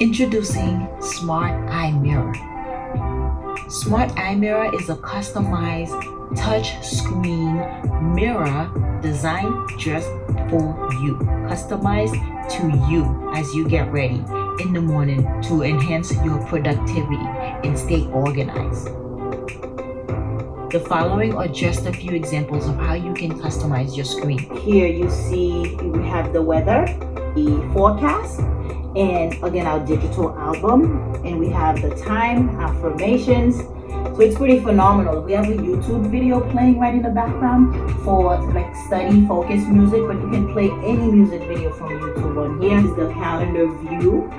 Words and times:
Introducing 0.00 0.88
Smart 1.00 1.70
Eye 1.70 1.92
Mirror. 1.92 2.34
Smart 3.68 4.10
Eye 4.18 4.34
Mirror 4.34 4.74
is 4.74 4.88
a 4.88 4.96
customized 4.96 5.94
touch 6.34 6.84
screen 6.84 7.54
mirror 8.12 8.68
designed 9.02 9.54
just 9.78 10.08
for 10.50 10.90
you, 11.00 11.16
customized 11.46 12.18
to 12.50 12.90
you 12.90 13.32
as 13.36 13.54
you 13.54 13.68
get 13.68 13.90
ready 13.92 14.24
in 14.58 14.72
the 14.72 14.80
morning 14.80 15.22
to 15.42 15.62
enhance 15.62 16.12
your 16.24 16.44
productivity 16.46 17.24
and 17.62 17.78
stay 17.78 18.04
organized. 18.08 18.86
The 20.72 20.84
following 20.88 21.36
are 21.36 21.46
just 21.46 21.86
a 21.86 21.92
few 21.92 22.16
examples 22.16 22.66
of 22.66 22.74
how 22.78 22.94
you 22.94 23.14
can 23.14 23.38
customize 23.38 23.94
your 23.94 24.06
screen. 24.06 24.40
Here 24.56 24.88
you 24.88 25.08
see 25.08 25.76
we 25.76 26.04
have 26.08 26.32
the 26.32 26.42
weather, 26.42 26.84
the 27.36 27.70
forecast, 27.72 28.40
and 28.96 29.42
again 29.42 29.66
our 29.66 29.80
digital 29.80 30.36
album. 30.38 31.14
And 31.24 31.38
we 31.38 31.48
have 31.50 31.82
the 31.82 31.94
time 31.96 32.50
affirmations. 32.60 33.56
So 33.56 34.20
it's 34.20 34.36
pretty 34.36 34.60
phenomenal. 34.60 35.22
We 35.22 35.32
have 35.32 35.48
a 35.48 35.54
youtube 35.54 36.10
video 36.10 36.40
playing 36.50 36.78
right 36.78 36.94
in 36.94 37.02
the 37.02 37.10
background 37.10 37.74
for 38.04 38.38
like 38.52 38.74
study 38.86 39.26
focus 39.26 39.64
music 39.66 40.02
but 40.06 40.16
you 40.16 40.30
can 40.30 40.52
play 40.52 40.70
any 40.84 41.10
music 41.10 41.40
video 41.42 41.72
from 41.72 41.90
youtube 42.00 42.36
on 42.44 42.60
here. 42.60 42.78
Is 42.78 42.96
the 42.96 43.08
calendar 43.14 43.66
view. 43.78 44.30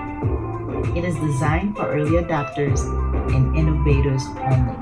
It 0.96 1.04
is 1.04 1.16
designed 1.16 1.76
for 1.76 1.88
early 1.88 2.22
adopters 2.24 2.82
and 3.34 3.56
innovators 3.56 4.24
only. 4.52 4.78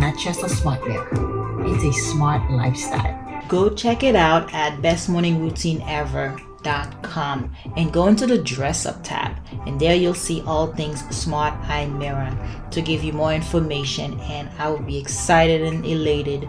Not 0.00 0.16
just 0.18 0.42
a 0.42 0.48
smart 0.48 0.86
mirror 0.86 1.40
it's 1.66 1.84
a 1.84 1.92
smart 1.92 2.50
lifestyle. 2.50 3.16
Go 3.48 3.70
check 3.70 4.02
it 4.02 4.16
out 4.16 4.52
at 4.54 4.80
bestmorningroutineever.com 4.80 6.49
com 7.02 7.54
and 7.76 7.92
go 7.92 8.06
into 8.08 8.26
the 8.26 8.38
dress 8.38 8.86
up 8.86 9.02
tab 9.02 9.36
and 9.66 9.80
there 9.80 9.94
you'll 9.94 10.14
see 10.14 10.42
all 10.42 10.66
things 10.68 11.00
smart 11.14 11.54
eye 11.68 11.86
mirror 11.86 12.36
to 12.70 12.82
give 12.82 13.02
you 13.02 13.12
more 13.12 13.32
information 13.32 14.18
and 14.20 14.48
I 14.58 14.68
will 14.68 14.78
be 14.82 14.98
excited 14.98 15.62
and 15.62 15.84
elated 15.84 16.48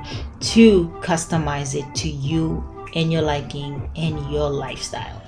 to 0.54 0.88
customize 1.02 1.76
it 1.76 1.96
to 1.96 2.10
you 2.10 2.64
and 2.96 3.12
your 3.12 3.22
liking 3.22 3.90
and 3.96 4.32
your 4.32 4.50
lifestyle. 4.50 5.22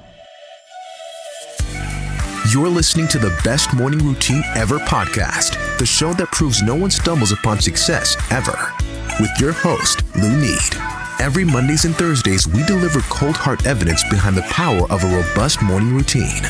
You're 2.52 2.70
listening 2.70 3.08
to 3.08 3.18
the 3.18 3.36
Best 3.44 3.74
Morning 3.74 4.06
Routine 4.06 4.44
Ever 4.56 4.78
podcast, 4.80 5.58
the 5.80 5.86
show 5.86 6.14
that 6.14 6.28
proves 6.28 6.62
no 6.62 6.76
one 6.76 6.92
stumbles 6.92 7.32
upon 7.32 7.60
success 7.60 8.16
ever, 8.32 8.72
with 9.20 9.32
your 9.40 9.54
host, 9.54 10.06
Lunid. 10.14 10.93
Every 11.24 11.46
Mondays 11.46 11.86
and 11.86 11.96
Thursdays, 11.96 12.50
we 12.50 12.66
deliver 12.66 13.00
cold 13.04 13.38
hard 13.38 13.66
evidence 13.66 14.04
behind 14.10 14.36
the 14.36 14.42
power 14.42 14.82
of 14.92 15.06
a 15.06 15.08
robust 15.08 15.62
morning 15.62 15.96
routine. 15.96 16.42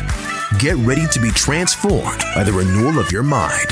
Get 0.57 0.77
ready 0.77 1.05
to 1.11 1.19
be 1.19 1.29
transformed 1.29 2.23
by 2.33 2.43
the 2.43 2.53
renewal 2.53 2.97
of 2.97 3.11
your 3.11 3.21
mind. 3.21 3.67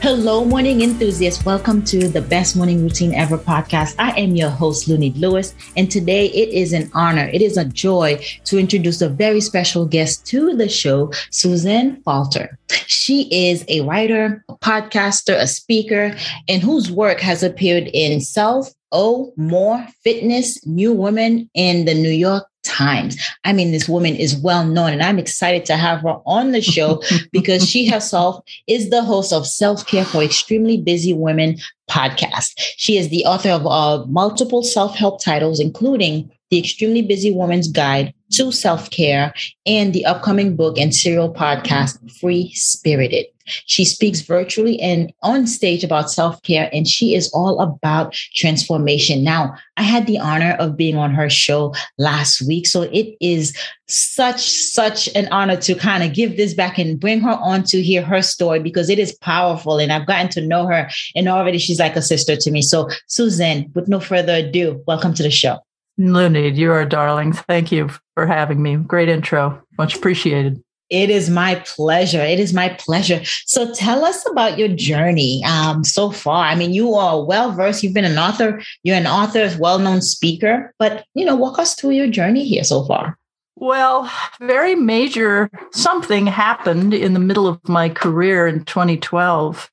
Hello, 0.00 0.46
morning 0.46 0.80
enthusiasts. 0.80 1.44
Welcome 1.44 1.84
to 1.84 2.08
the 2.08 2.22
Best 2.22 2.56
Morning 2.56 2.82
Routine 2.82 3.12
Ever 3.12 3.36
podcast. 3.36 3.94
I 3.98 4.18
am 4.18 4.34
your 4.34 4.48
host, 4.48 4.88
Lunid 4.88 5.20
Lewis, 5.20 5.54
and 5.76 5.90
today 5.90 6.28
it 6.28 6.48
is 6.48 6.72
an 6.72 6.90
honor, 6.94 7.28
it 7.30 7.42
is 7.42 7.58
a 7.58 7.66
joy 7.66 8.24
to 8.46 8.58
introduce 8.58 9.02
a 9.02 9.10
very 9.10 9.42
special 9.42 9.84
guest 9.84 10.24
to 10.28 10.56
the 10.56 10.70
show, 10.70 11.12
Suzanne 11.30 12.00
Falter. 12.02 12.58
She 12.86 13.28
is 13.30 13.62
a 13.68 13.82
writer, 13.82 14.42
a 14.48 14.54
podcaster, 14.54 15.38
a 15.38 15.46
speaker, 15.46 16.16
and 16.48 16.62
whose 16.62 16.90
work 16.90 17.20
has 17.20 17.42
appeared 17.42 17.88
in 17.92 18.22
Self, 18.22 18.72
Oh 18.94 19.34
More 19.36 19.86
Fitness, 20.04 20.64
New 20.64 20.92
Woman 20.92 21.50
in 21.52 21.84
the 21.84 21.94
New 21.94 22.10
York 22.10 22.46
Times. 22.62 23.16
I 23.44 23.52
mean, 23.52 23.72
this 23.72 23.88
woman 23.88 24.14
is 24.14 24.36
well 24.36 24.64
known, 24.64 24.92
and 24.92 25.02
I'm 25.02 25.18
excited 25.18 25.66
to 25.66 25.76
have 25.76 26.00
her 26.02 26.16
on 26.24 26.52
the 26.52 26.62
show 26.62 27.02
because 27.32 27.68
she 27.68 27.86
herself 27.86 28.42
is 28.68 28.88
the 28.88 29.02
host 29.02 29.32
of 29.32 29.46
Self 29.46 29.86
Care 29.86 30.04
for 30.04 30.22
Extremely 30.22 30.80
Busy 30.80 31.12
Women 31.12 31.58
podcast. 31.90 32.52
She 32.76 32.96
is 32.96 33.08
the 33.10 33.24
author 33.26 33.50
of 33.50 33.66
uh, 33.66 34.06
multiple 34.06 34.62
self 34.62 34.96
help 34.96 35.22
titles, 35.22 35.60
including 35.60 36.30
The 36.50 36.58
Extremely 36.60 37.02
Busy 37.02 37.32
Woman's 37.32 37.68
Guide 37.68 38.14
to 38.36 38.52
Self 38.52 38.90
Care 38.90 39.32
and 39.66 39.92
the 39.92 40.04
upcoming 40.04 40.56
book 40.56 40.78
and 40.78 40.94
serial 40.94 41.32
podcast, 41.32 41.98
Free 42.20 42.52
Spirited. 42.54 43.26
She 43.46 43.84
speaks 43.84 44.20
virtually 44.22 44.80
and 44.80 45.12
on 45.22 45.46
stage 45.46 45.84
about 45.84 46.10
self 46.10 46.40
care, 46.42 46.70
and 46.72 46.88
she 46.88 47.14
is 47.14 47.30
all 47.32 47.60
about 47.60 48.14
transformation. 48.34 49.22
Now, 49.22 49.54
I 49.76 49.82
had 49.82 50.06
the 50.06 50.18
honor 50.18 50.52
of 50.58 50.76
being 50.76 50.96
on 50.96 51.12
her 51.14 51.28
show 51.28 51.74
last 51.98 52.46
week. 52.46 52.66
So 52.66 52.82
it 52.82 53.16
is 53.20 53.56
such, 53.86 54.40
such 54.40 55.08
an 55.14 55.28
honor 55.30 55.56
to 55.56 55.74
kind 55.74 56.02
of 56.02 56.14
give 56.14 56.36
this 56.36 56.54
back 56.54 56.78
and 56.78 56.98
bring 56.98 57.20
her 57.20 57.32
on 57.32 57.64
to 57.64 57.82
hear 57.82 58.02
her 58.02 58.22
story 58.22 58.60
because 58.60 58.88
it 58.88 58.98
is 58.98 59.14
powerful. 59.16 59.78
And 59.78 59.92
I've 59.92 60.06
gotten 60.06 60.30
to 60.30 60.46
know 60.46 60.66
her, 60.66 60.88
and 61.14 61.28
already 61.28 61.58
she's 61.58 61.80
like 61.80 61.96
a 61.96 62.02
sister 62.02 62.36
to 62.36 62.50
me. 62.50 62.62
So, 62.62 62.88
Suzanne, 63.08 63.70
with 63.74 63.88
no 63.88 64.00
further 64.00 64.36
ado, 64.36 64.82
welcome 64.86 65.12
to 65.14 65.22
the 65.22 65.30
show. 65.30 65.63
Lunid, 65.98 66.56
you 66.56 66.72
are 66.72 66.80
a 66.80 66.88
darling. 66.88 67.32
Thank 67.32 67.70
you 67.70 67.88
for 68.14 68.26
having 68.26 68.62
me. 68.62 68.76
Great 68.76 69.08
intro. 69.08 69.62
Much 69.78 69.96
appreciated. 69.96 70.62
It 70.90 71.08
is 71.08 71.30
my 71.30 71.56
pleasure. 71.66 72.20
It 72.20 72.38
is 72.38 72.52
my 72.52 72.68
pleasure. 72.68 73.20
So 73.46 73.72
tell 73.74 74.04
us 74.04 74.28
about 74.28 74.58
your 74.58 74.68
journey 74.68 75.42
um, 75.44 75.82
so 75.82 76.10
far. 76.10 76.44
I 76.44 76.54
mean, 76.54 76.72
you 76.72 76.94
are 76.94 77.24
well 77.24 77.52
versed. 77.52 77.82
You've 77.82 77.94
been 77.94 78.04
an 78.04 78.18
author. 78.18 78.62
You're 78.82 78.96
an 78.96 79.06
author, 79.06 79.50
well-known 79.58 80.02
speaker. 80.02 80.74
But 80.78 81.04
you 81.14 81.24
know, 81.24 81.36
walk 81.36 81.58
us 81.58 81.74
through 81.74 81.92
your 81.92 82.08
journey 82.08 82.44
here 82.44 82.64
so 82.64 82.84
far. 82.84 83.18
Well, 83.56 84.10
very 84.40 84.74
major 84.74 85.48
something 85.72 86.26
happened 86.26 86.92
in 86.92 87.14
the 87.14 87.20
middle 87.20 87.46
of 87.46 87.66
my 87.68 87.88
career 87.88 88.46
in 88.46 88.64
2012. 88.64 89.70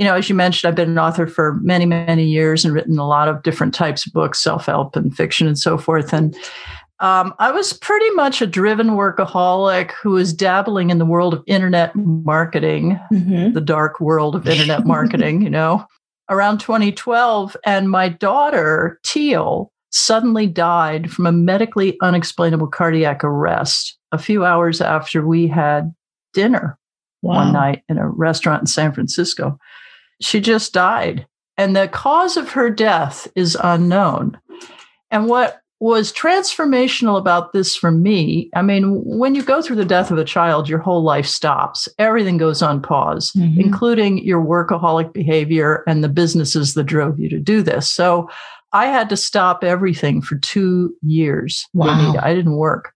You 0.00 0.06
know, 0.06 0.14
as 0.14 0.30
you 0.30 0.34
mentioned, 0.34 0.66
I've 0.66 0.74
been 0.74 0.88
an 0.88 0.98
author 0.98 1.26
for 1.26 1.60
many, 1.60 1.84
many 1.84 2.24
years 2.24 2.64
and 2.64 2.72
written 2.72 2.98
a 2.98 3.06
lot 3.06 3.28
of 3.28 3.42
different 3.42 3.74
types 3.74 4.06
of 4.06 4.14
books, 4.14 4.40
self-help 4.40 4.96
and 4.96 5.14
fiction 5.14 5.46
and 5.46 5.58
so 5.58 5.76
forth. 5.76 6.14
And 6.14 6.34
um, 7.00 7.34
I 7.38 7.50
was 7.50 7.74
pretty 7.74 8.08
much 8.14 8.40
a 8.40 8.46
driven 8.46 8.92
workaholic 8.92 9.90
who 9.92 10.12
was 10.12 10.32
dabbling 10.32 10.88
in 10.88 10.96
the 10.96 11.04
world 11.04 11.34
of 11.34 11.44
internet 11.46 11.94
marketing, 11.94 12.98
mm-hmm. 13.12 13.52
the 13.52 13.60
dark 13.60 14.00
world 14.00 14.34
of 14.34 14.48
internet 14.48 14.86
marketing, 14.86 15.42
you 15.42 15.50
know, 15.50 15.84
around 16.30 16.60
2012. 16.60 17.54
And 17.66 17.90
my 17.90 18.08
daughter, 18.08 18.98
Teal, 19.04 19.70
suddenly 19.90 20.46
died 20.46 21.10
from 21.10 21.26
a 21.26 21.32
medically 21.32 21.98
unexplainable 22.00 22.68
cardiac 22.68 23.22
arrest 23.22 23.98
a 24.12 24.18
few 24.18 24.46
hours 24.46 24.80
after 24.80 25.26
we 25.26 25.46
had 25.46 25.94
dinner 26.32 26.78
wow. 27.20 27.34
one 27.34 27.52
night 27.52 27.82
in 27.90 27.98
a 27.98 28.08
restaurant 28.08 28.62
in 28.62 28.66
San 28.66 28.92
Francisco. 28.92 29.58
She 30.20 30.40
just 30.40 30.72
died. 30.72 31.26
And 31.56 31.76
the 31.76 31.88
cause 31.88 32.36
of 32.36 32.50
her 32.52 32.70
death 32.70 33.28
is 33.34 33.56
unknown. 33.62 34.38
And 35.10 35.26
what 35.26 35.60
was 35.80 36.12
transformational 36.12 37.18
about 37.18 37.54
this 37.54 37.74
for 37.74 37.90
me. 37.90 38.50
I 38.54 38.60
mean, 38.60 39.02
when 39.02 39.34
you 39.34 39.42
go 39.42 39.62
through 39.62 39.76
the 39.76 39.84
death 39.84 40.10
of 40.10 40.18
a 40.18 40.24
child, 40.26 40.68
your 40.68 40.78
whole 40.78 41.02
life 41.02 41.26
stops. 41.26 41.88
Everything 41.98 42.36
goes 42.36 42.60
on 42.60 42.82
pause, 42.82 43.32
mm-hmm. 43.32 43.58
including 43.58 44.18
your 44.18 44.44
workaholic 44.44 45.14
behavior 45.14 45.82
and 45.86 46.04
the 46.04 46.08
businesses 46.10 46.74
that 46.74 46.84
drove 46.84 47.18
you 47.18 47.30
to 47.30 47.38
do 47.38 47.62
this. 47.62 47.90
So 47.90 48.28
I 48.72 48.86
had 48.86 49.08
to 49.08 49.16
stop 49.16 49.64
everything 49.64 50.20
for 50.20 50.36
two 50.36 50.94
years. 51.02 51.66
Wow. 51.72 52.14
I 52.20 52.34
didn't 52.34 52.56
work. 52.56 52.92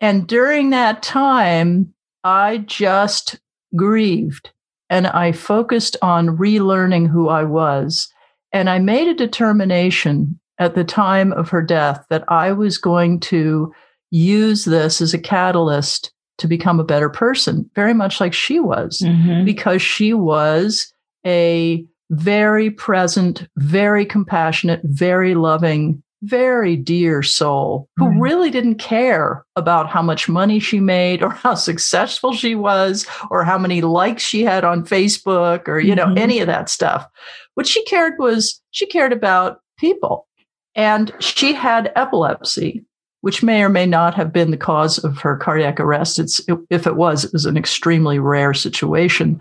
And 0.00 0.26
during 0.26 0.70
that 0.70 1.02
time, 1.02 1.94
I 2.24 2.58
just 2.58 3.38
grieved 3.76 4.50
and 4.90 5.06
I 5.06 5.32
focused 5.32 5.96
on 6.02 6.36
relearning 6.36 7.08
who 7.08 7.28
I 7.28 7.44
was. 7.44 8.08
And 8.52 8.70
I 8.70 8.78
made 8.78 9.08
a 9.08 9.14
determination 9.14 10.38
at 10.58 10.74
the 10.74 10.84
time 10.84 11.32
of 11.32 11.48
her 11.48 11.62
death 11.62 12.04
that 12.10 12.24
I 12.28 12.52
was 12.52 12.78
going 12.78 13.20
to 13.20 13.72
use 14.10 14.64
this 14.64 15.00
as 15.00 15.12
a 15.12 15.18
catalyst 15.18 16.12
to 16.38 16.46
become 16.46 16.78
a 16.78 16.84
better 16.84 17.08
person, 17.08 17.68
very 17.74 17.94
much 17.94 18.20
like 18.20 18.32
she 18.32 18.60
was, 18.60 19.00
mm-hmm. 19.00 19.44
because 19.44 19.82
she 19.82 20.12
was 20.12 20.92
a 21.26 21.84
very 22.10 22.70
present, 22.70 23.48
very 23.56 24.04
compassionate, 24.04 24.80
very 24.84 25.34
loving, 25.34 26.02
very 26.24 26.76
dear 26.76 27.22
soul 27.22 27.88
who 27.96 28.20
really 28.20 28.50
didn't 28.50 28.76
care 28.76 29.44
about 29.56 29.88
how 29.88 30.02
much 30.02 30.28
money 30.28 30.58
she 30.58 30.80
made 30.80 31.22
or 31.22 31.30
how 31.30 31.54
successful 31.54 32.32
she 32.32 32.54
was 32.54 33.06
or 33.30 33.44
how 33.44 33.58
many 33.58 33.80
likes 33.80 34.22
she 34.22 34.42
had 34.42 34.64
on 34.64 34.84
Facebook 34.84 35.68
or, 35.68 35.80
you 35.80 35.94
know, 35.94 36.06
mm-hmm. 36.06 36.18
any 36.18 36.40
of 36.40 36.46
that 36.46 36.68
stuff. 36.68 37.06
What 37.54 37.66
she 37.66 37.84
cared 37.84 38.14
was 38.18 38.60
she 38.70 38.86
cared 38.86 39.12
about 39.12 39.60
people 39.78 40.26
and 40.74 41.12
she 41.20 41.52
had 41.52 41.92
epilepsy, 41.96 42.84
which 43.20 43.42
may 43.42 43.62
or 43.62 43.68
may 43.68 43.86
not 43.86 44.14
have 44.14 44.32
been 44.32 44.50
the 44.50 44.56
cause 44.56 44.98
of 44.98 45.18
her 45.18 45.36
cardiac 45.36 45.78
arrest. 45.78 46.18
It's, 46.18 46.40
if 46.70 46.86
it 46.86 46.96
was, 46.96 47.24
it 47.24 47.32
was 47.32 47.46
an 47.46 47.56
extremely 47.56 48.18
rare 48.18 48.54
situation. 48.54 49.40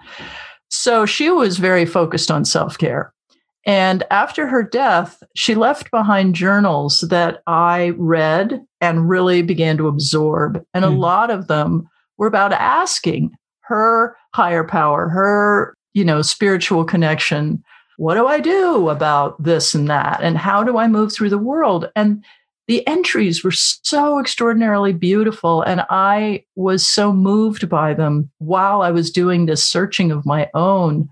So 0.69 1.05
she 1.05 1.29
was 1.29 1.57
very 1.57 1.85
focused 1.85 2.31
on 2.31 2.45
self 2.45 2.77
care. 2.77 3.12
And 3.65 4.03
after 4.11 4.47
her 4.47 4.61
death, 4.61 5.23
she 5.35 5.55
left 5.55 5.89
behind 5.89 6.35
journals 6.35 7.01
that 7.09 7.41
I 7.47 7.93
read 7.97 8.61
and 8.81 9.07
really 9.07 9.41
began 9.41 9.77
to 9.77 9.87
absorb. 9.87 10.63
And 10.73 10.83
mm. 10.83 10.89
a 10.89 10.91
hmm. 10.91 10.97
lot 10.97 11.31
of 11.31 11.47
them 11.47 11.87
were 12.17 12.27
about 12.27 12.51
asking 12.51 13.31
her 13.61 14.15
higher 14.33 14.65
power, 14.65 15.07
her, 15.09 15.75
you 15.93 16.03
know, 16.03 16.21
spiritual 16.21 16.83
connection, 16.83 17.63
what 17.97 18.15
do 18.15 18.27
I 18.27 18.39
do 18.39 18.89
about 18.89 19.41
this 19.41 19.73
and 19.73 19.87
that? 19.89 20.19
And 20.21 20.37
how 20.37 20.63
do 20.63 20.77
I 20.77 20.87
move 20.87 21.13
through 21.13 21.29
the 21.29 21.37
world? 21.37 21.89
And 21.95 22.23
the 22.67 22.85
entries 22.87 23.43
were 23.43 23.51
so 23.51 24.19
extraordinarily 24.19 24.93
beautiful. 24.93 25.61
And 25.61 25.85
I 25.89 26.43
was 26.55 26.85
so 26.85 27.13
moved 27.13 27.69
by 27.69 27.93
them 27.93 28.31
while 28.39 28.81
I 28.81 28.91
was 28.91 29.11
doing 29.11 29.45
this 29.45 29.63
searching 29.63 30.11
of 30.11 30.25
my 30.25 30.49
own. 30.53 31.09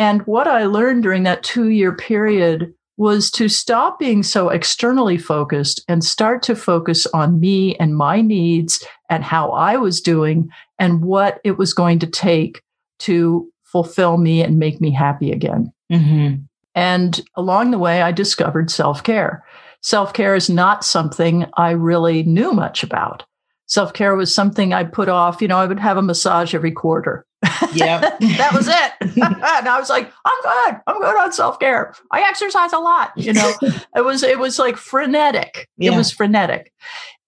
And 0.00 0.22
what 0.22 0.48
I 0.48 0.64
learned 0.64 1.02
during 1.02 1.24
that 1.24 1.42
two 1.42 1.68
year 1.68 1.94
period 1.94 2.72
was 2.96 3.30
to 3.32 3.50
stop 3.50 3.98
being 3.98 4.22
so 4.22 4.48
externally 4.48 5.18
focused 5.18 5.84
and 5.88 6.02
start 6.02 6.42
to 6.44 6.56
focus 6.56 7.06
on 7.08 7.38
me 7.38 7.76
and 7.76 7.94
my 7.98 8.22
needs 8.22 8.82
and 9.10 9.22
how 9.22 9.50
I 9.50 9.76
was 9.76 10.00
doing 10.00 10.48
and 10.78 11.04
what 11.04 11.38
it 11.44 11.58
was 11.58 11.74
going 11.74 11.98
to 11.98 12.06
take 12.06 12.62
to 13.00 13.46
fulfill 13.64 14.16
me 14.16 14.42
and 14.42 14.58
make 14.58 14.80
me 14.80 14.90
happy 14.90 15.32
again. 15.32 15.70
Mm-hmm. 15.92 16.44
And 16.74 17.20
along 17.36 17.70
the 17.70 17.78
way, 17.78 18.00
I 18.00 18.10
discovered 18.10 18.70
self 18.70 19.02
care. 19.02 19.44
Self 19.82 20.14
care 20.14 20.34
is 20.34 20.48
not 20.48 20.82
something 20.82 21.44
I 21.58 21.72
really 21.72 22.22
knew 22.22 22.52
much 22.52 22.82
about. 22.82 23.24
Self 23.66 23.92
care 23.92 24.16
was 24.16 24.34
something 24.34 24.72
I 24.72 24.84
put 24.84 25.10
off. 25.10 25.42
You 25.42 25.48
know, 25.48 25.58
I 25.58 25.66
would 25.66 25.78
have 25.78 25.98
a 25.98 26.02
massage 26.02 26.54
every 26.54 26.72
quarter. 26.72 27.26
Yeah. 27.72 28.00
that 28.20 28.52
was 28.52 28.68
it. 28.68 28.92
and 29.22 29.68
I 29.68 29.78
was 29.78 29.88
like, 29.88 30.12
I'm 30.24 30.42
good. 30.42 30.80
I'm 30.86 31.00
good 31.00 31.18
on 31.18 31.32
self-care. 31.32 31.94
I 32.10 32.22
exercise 32.22 32.72
a 32.72 32.78
lot. 32.78 33.12
You 33.16 33.32
know, 33.32 33.52
it 33.96 34.04
was, 34.04 34.22
it 34.22 34.38
was 34.38 34.58
like 34.58 34.76
frenetic. 34.76 35.68
Yeah. 35.76 35.92
It 35.92 35.96
was 35.96 36.10
frenetic. 36.10 36.72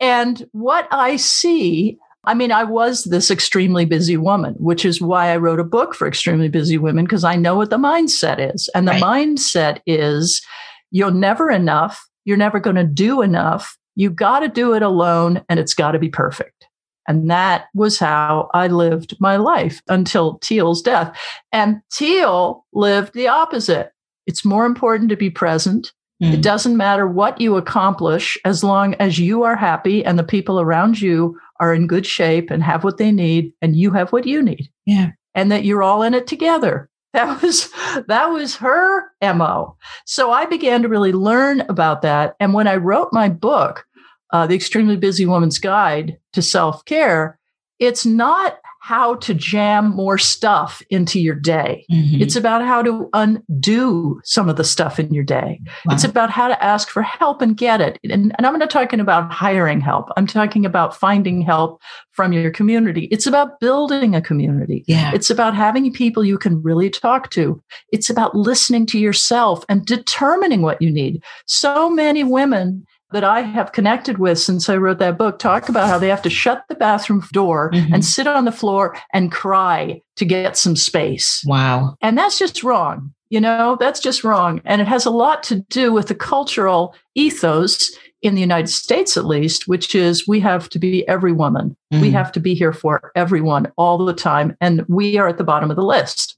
And 0.00 0.46
what 0.52 0.88
I 0.90 1.16
see, 1.16 1.98
I 2.24 2.34
mean, 2.34 2.52
I 2.52 2.64
was 2.64 3.04
this 3.04 3.30
extremely 3.30 3.84
busy 3.84 4.16
woman, 4.16 4.54
which 4.58 4.84
is 4.84 5.00
why 5.00 5.32
I 5.32 5.36
wrote 5.36 5.60
a 5.60 5.64
book 5.64 5.94
for 5.94 6.06
extremely 6.06 6.48
busy 6.48 6.78
women, 6.78 7.04
because 7.04 7.24
I 7.24 7.36
know 7.36 7.56
what 7.56 7.70
the 7.70 7.78
mindset 7.78 8.54
is. 8.54 8.68
And 8.74 8.86
the 8.86 8.92
right. 8.92 9.02
mindset 9.02 9.80
is 9.86 10.42
you're 10.90 11.10
never 11.10 11.50
enough. 11.50 12.06
You're 12.24 12.36
never 12.36 12.60
going 12.60 12.76
to 12.76 12.84
do 12.84 13.22
enough. 13.22 13.76
You 13.94 14.10
got 14.10 14.40
to 14.40 14.48
do 14.48 14.74
it 14.74 14.82
alone 14.82 15.42
and 15.48 15.58
it's 15.58 15.74
got 15.74 15.92
to 15.92 15.98
be 15.98 16.08
perfect. 16.08 16.66
And 17.08 17.30
that 17.30 17.66
was 17.74 17.98
how 17.98 18.50
I 18.54 18.68
lived 18.68 19.16
my 19.20 19.36
life 19.36 19.82
until 19.88 20.38
Teal's 20.38 20.82
death. 20.82 21.16
And 21.52 21.80
Teal 21.90 22.64
lived 22.72 23.14
the 23.14 23.28
opposite. 23.28 23.92
It's 24.26 24.44
more 24.44 24.66
important 24.66 25.10
to 25.10 25.16
be 25.16 25.30
present. 25.30 25.92
Mm. 26.22 26.34
It 26.34 26.42
doesn't 26.42 26.76
matter 26.76 27.08
what 27.08 27.40
you 27.40 27.56
accomplish 27.56 28.38
as 28.44 28.62
long 28.62 28.94
as 28.94 29.18
you 29.18 29.42
are 29.42 29.56
happy 29.56 30.04
and 30.04 30.18
the 30.18 30.24
people 30.24 30.60
around 30.60 31.00
you 31.00 31.38
are 31.58 31.74
in 31.74 31.86
good 31.86 32.06
shape 32.06 32.50
and 32.50 32.62
have 32.62 32.84
what 32.84 32.98
they 32.98 33.10
need 33.10 33.52
and 33.60 33.76
you 33.76 33.90
have 33.92 34.12
what 34.12 34.26
you 34.26 34.42
need. 34.42 34.68
Yeah. 34.86 35.10
And 35.34 35.50
that 35.50 35.64
you're 35.64 35.82
all 35.82 36.02
in 36.02 36.14
it 36.14 36.26
together. 36.26 36.88
That 37.12 37.42
was 37.42 37.68
that 38.06 38.26
was 38.28 38.56
her 38.56 39.10
MO. 39.22 39.76
So 40.06 40.30
I 40.30 40.46
began 40.46 40.80
to 40.80 40.88
really 40.88 41.12
learn 41.12 41.60
about 41.62 42.00
that. 42.02 42.36
And 42.40 42.54
when 42.54 42.66
I 42.66 42.76
wrote 42.76 43.12
my 43.12 43.28
book, 43.28 43.84
uh, 44.32 44.46
The 44.46 44.54
Extremely 44.54 44.96
Busy 44.96 45.26
Woman's 45.26 45.58
Guide 45.58 46.18
to 46.32 46.42
Self 46.42 46.84
Care, 46.84 47.38
it's 47.78 48.06
not 48.06 48.58
how 48.82 49.14
to 49.14 49.32
jam 49.32 49.94
more 49.94 50.18
stuff 50.18 50.82
into 50.90 51.20
your 51.20 51.36
day. 51.36 51.86
Mm-hmm. 51.88 52.20
It's 52.20 52.34
about 52.34 52.64
how 52.64 52.82
to 52.82 53.08
undo 53.12 54.20
some 54.24 54.48
of 54.48 54.56
the 54.56 54.64
stuff 54.64 54.98
in 54.98 55.14
your 55.14 55.22
day. 55.22 55.60
Wow. 55.86 55.94
It's 55.94 56.02
about 56.02 56.30
how 56.30 56.48
to 56.48 56.60
ask 56.64 56.88
for 56.88 57.00
help 57.00 57.40
and 57.42 57.56
get 57.56 57.80
it. 57.80 58.00
And, 58.02 58.34
and 58.36 58.44
I'm 58.44 58.58
not 58.58 58.70
talking 58.70 58.98
about 58.98 59.32
hiring 59.32 59.80
help. 59.80 60.08
I'm 60.16 60.26
talking 60.26 60.66
about 60.66 60.96
finding 60.96 61.42
help 61.42 61.80
from 62.10 62.32
your 62.32 62.50
community. 62.50 63.04
It's 63.12 63.26
about 63.26 63.60
building 63.60 64.16
a 64.16 64.20
community. 64.20 64.84
Yeah. 64.88 65.12
It's 65.14 65.30
about 65.30 65.54
having 65.54 65.92
people 65.92 66.24
you 66.24 66.36
can 66.36 66.60
really 66.60 66.90
talk 66.90 67.30
to. 67.30 67.62
It's 67.92 68.10
about 68.10 68.34
listening 68.34 68.86
to 68.86 68.98
yourself 68.98 69.64
and 69.68 69.86
determining 69.86 70.60
what 70.60 70.82
you 70.82 70.90
need. 70.90 71.22
So 71.46 71.88
many 71.88 72.24
women 72.24 72.84
that 73.12 73.24
I 73.24 73.42
have 73.42 73.72
connected 73.72 74.18
with 74.18 74.38
since 74.38 74.68
I 74.68 74.76
wrote 74.76 74.98
that 74.98 75.18
book 75.18 75.38
talk 75.38 75.68
about 75.68 75.88
how 75.88 75.98
they 75.98 76.08
have 76.08 76.22
to 76.22 76.30
shut 76.30 76.64
the 76.68 76.74
bathroom 76.74 77.22
door 77.32 77.70
mm-hmm. 77.72 77.94
and 77.94 78.04
sit 78.04 78.26
on 78.26 78.44
the 78.44 78.52
floor 78.52 78.96
and 79.12 79.32
cry 79.32 80.02
to 80.16 80.24
get 80.24 80.56
some 80.56 80.76
space. 80.76 81.42
Wow. 81.46 81.96
And 82.00 82.16
that's 82.16 82.38
just 82.38 82.62
wrong. 82.62 83.14
You 83.30 83.40
know, 83.40 83.78
that's 83.80 84.00
just 84.00 84.24
wrong. 84.24 84.60
And 84.64 84.82
it 84.82 84.88
has 84.88 85.06
a 85.06 85.10
lot 85.10 85.42
to 85.44 85.60
do 85.70 85.92
with 85.92 86.08
the 86.08 86.14
cultural 86.14 86.94
ethos 87.14 87.90
in 88.20 88.34
the 88.34 88.40
United 88.40 88.68
States, 88.68 89.16
at 89.16 89.24
least, 89.24 89.66
which 89.66 89.94
is 89.94 90.28
we 90.28 90.38
have 90.40 90.68
to 90.68 90.78
be 90.78 91.06
every 91.08 91.32
woman. 91.32 91.76
Mm-hmm. 91.92 92.02
We 92.02 92.10
have 92.10 92.30
to 92.32 92.40
be 92.40 92.54
here 92.54 92.72
for 92.72 93.10
everyone 93.16 93.72
all 93.76 94.04
the 94.04 94.12
time. 94.12 94.56
And 94.60 94.84
we 94.86 95.18
are 95.18 95.28
at 95.28 95.38
the 95.38 95.44
bottom 95.44 95.70
of 95.70 95.76
the 95.76 95.82
list. 95.82 96.36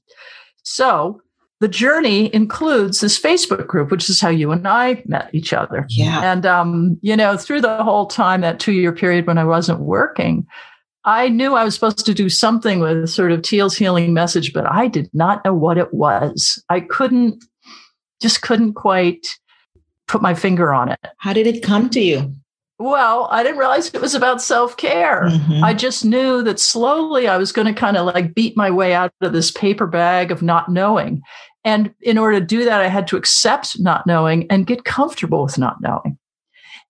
So 0.63 1.21
the 1.65 1.69
journey 1.69 2.31
includes 2.31 2.99
this 2.99 3.19
Facebook 3.19 3.65
group, 3.65 3.89
which 3.89 4.07
is 4.07 4.21
how 4.21 4.29
you 4.29 4.51
and 4.51 4.67
I 4.67 5.01
met 5.07 5.31
each 5.33 5.51
other. 5.51 5.87
Yeah. 5.89 6.21
And, 6.21 6.45
um, 6.45 6.99
you 7.01 7.17
know, 7.17 7.37
through 7.37 7.61
the 7.61 7.83
whole 7.83 8.05
time, 8.05 8.41
that 8.41 8.59
two 8.59 8.71
year 8.71 8.91
period 8.91 9.25
when 9.25 9.39
I 9.39 9.45
wasn't 9.45 9.79
working, 9.79 10.45
I 11.05 11.27
knew 11.27 11.55
I 11.55 11.63
was 11.63 11.73
supposed 11.73 12.05
to 12.05 12.13
do 12.13 12.29
something 12.29 12.81
with 12.81 13.09
sort 13.09 13.31
of 13.31 13.41
Teal's 13.41 13.75
healing 13.75 14.13
message, 14.13 14.53
but 14.53 14.71
I 14.71 14.87
did 14.87 15.09
not 15.11 15.43
know 15.43 15.55
what 15.55 15.79
it 15.79 15.91
was. 15.91 16.63
I 16.69 16.81
couldn't, 16.81 17.43
just 18.21 18.43
couldn't 18.43 18.73
quite 18.73 19.25
put 20.07 20.21
my 20.21 20.35
finger 20.35 20.71
on 20.71 20.89
it. 20.91 20.99
How 21.17 21.33
did 21.33 21.47
it 21.47 21.63
come 21.63 21.89
to 21.89 21.99
you? 21.99 22.31
Well, 22.77 23.27
I 23.31 23.41
didn't 23.41 23.57
realize 23.57 23.87
it 23.87 24.01
was 24.01 24.15
about 24.15 24.41
self 24.41 24.75
care. 24.77 25.29
Mm-hmm. 25.29 25.63
I 25.63 25.73
just 25.73 26.03
knew 26.03 26.43
that 26.43 26.59
slowly 26.59 27.27
I 27.27 27.37
was 27.37 27.51
going 27.51 27.73
to 27.73 27.73
kind 27.73 27.95
of 27.95 28.05
like 28.05 28.35
beat 28.35 28.57
my 28.57 28.69
way 28.69 28.93
out 28.93 29.13
of 29.21 29.31
this 29.33 29.49
paper 29.49 29.87
bag 29.87 30.29
of 30.29 30.41
not 30.41 30.69
knowing. 30.69 31.21
And 31.65 31.93
in 32.01 32.19
order 32.19 32.39
to 32.39 32.45
do 32.45 32.63
that, 32.63 32.79
I 32.79 32.87
had 32.87 33.07
to 33.07 33.17
accept 33.17 33.79
not 33.79 34.05
knowing 34.05 34.45
and 34.51 34.67
get 34.67 34.85
comfortable 34.85 35.43
with 35.43 35.57
not 35.57 35.81
knowing. 35.81 36.17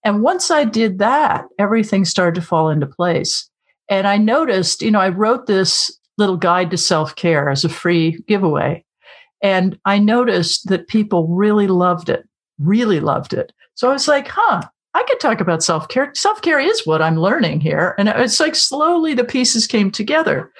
And 0.03 0.21
once 0.21 0.51
I 0.51 0.65
did 0.65 0.99
that, 0.99 1.45
everything 1.57 2.05
started 2.05 2.39
to 2.39 2.45
fall 2.45 2.69
into 2.69 2.85
place. 2.85 3.49
And 3.89 4.05
I 4.05 4.17
noticed, 4.17 4.81
you 4.81 4.91
know, 4.91 4.99
I 4.99 5.09
wrote 5.09 5.47
this 5.47 5.97
little 6.17 6.37
guide 6.37 6.71
to 6.71 6.77
self 6.77 7.15
care 7.15 7.49
as 7.49 7.63
a 7.63 7.69
free 7.69 8.21
giveaway. 8.27 8.83
And 9.41 9.79
I 9.85 9.97
noticed 9.97 10.69
that 10.69 10.87
people 10.87 11.27
really 11.27 11.67
loved 11.67 12.09
it, 12.09 12.27
really 12.59 12.99
loved 12.99 13.33
it. 13.33 13.51
So 13.75 13.89
I 13.89 13.93
was 13.93 14.07
like, 14.07 14.27
huh, 14.27 14.63
I 14.95 15.03
could 15.03 15.19
talk 15.19 15.41
about 15.41 15.61
self 15.61 15.89
care. 15.89 16.09
Self 16.15 16.41
care 16.41 16.59
is 16.59 16.85
what 16.85 17.01
I'm 17.01 17.19
learning 17.19 17.59
here. 17.59 17.95
And 17.97 18.07
it's 18.07 18.39
like 18.39 18.55
slowly 18.55 19.13
the 19.13 19.25
pieces 19.25 19.67
came 19.67 19.91
together. 19.91 20.51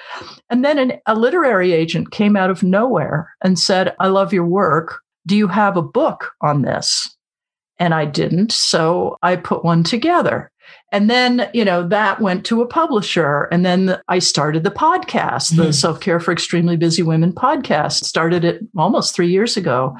And 0.50 0.62
then 0.62 0.78
an, 0.78 0.92
a 1.06 1.14
literary 1.14 1.72
agent 1.72 2.10
came 2.10 2.36
out 2.36 2.50
of 2.50 2.62
nowhere 2.62 3.30
and 3.42 3.58
said, 3.58 3.96
I 3.98 4.08
love 4.08 4.34
your 4.34 4.44
work. 4.44 5.00
Do 5.26 5.36
you 5.36 5.48
have 5.48 5.78
a 5.78 5.82
book 5.82 6.32
on 6.42 6.62
this? 6.62 7.16
And 7.78 7.94
I 7.94 8.04
didn't. 8.04 8.52
So 8.52 9.16
I 9.22 9.36
put 9.36 9.64
one 9.64 9.82
together. 9.82 10.52
And 10.92 11.10
then, 11.10 11.50
you 11.52 11.64
know, 11.64 11.86
that 11.88 12.20
went 12.20 12.46
to 12.46 12.62
a 12.62 12.66
publisher. 12.66 13.44
And 13.50 13.66
then 13.66 13.98
I 14.08 14.20
started 14.20 14.62
the 14.62 14.70
podcast, 14.70 15.52
mm-hmm. 15.52 15.62
the 15.62 15.72
Self 15.72 16.00
Care 16.00 16.20
for 16.20 16.30
Extremely 16.30 16.76
Busy 16.76 17.02
Women 17.02 17.32
podcast, 17.32 18.04
started 18.04 18.44
it 18.44 18.60
almost 18.76 19.14
three 19.14 19.28
years 19.28 19.56
ago. 19.56 19.96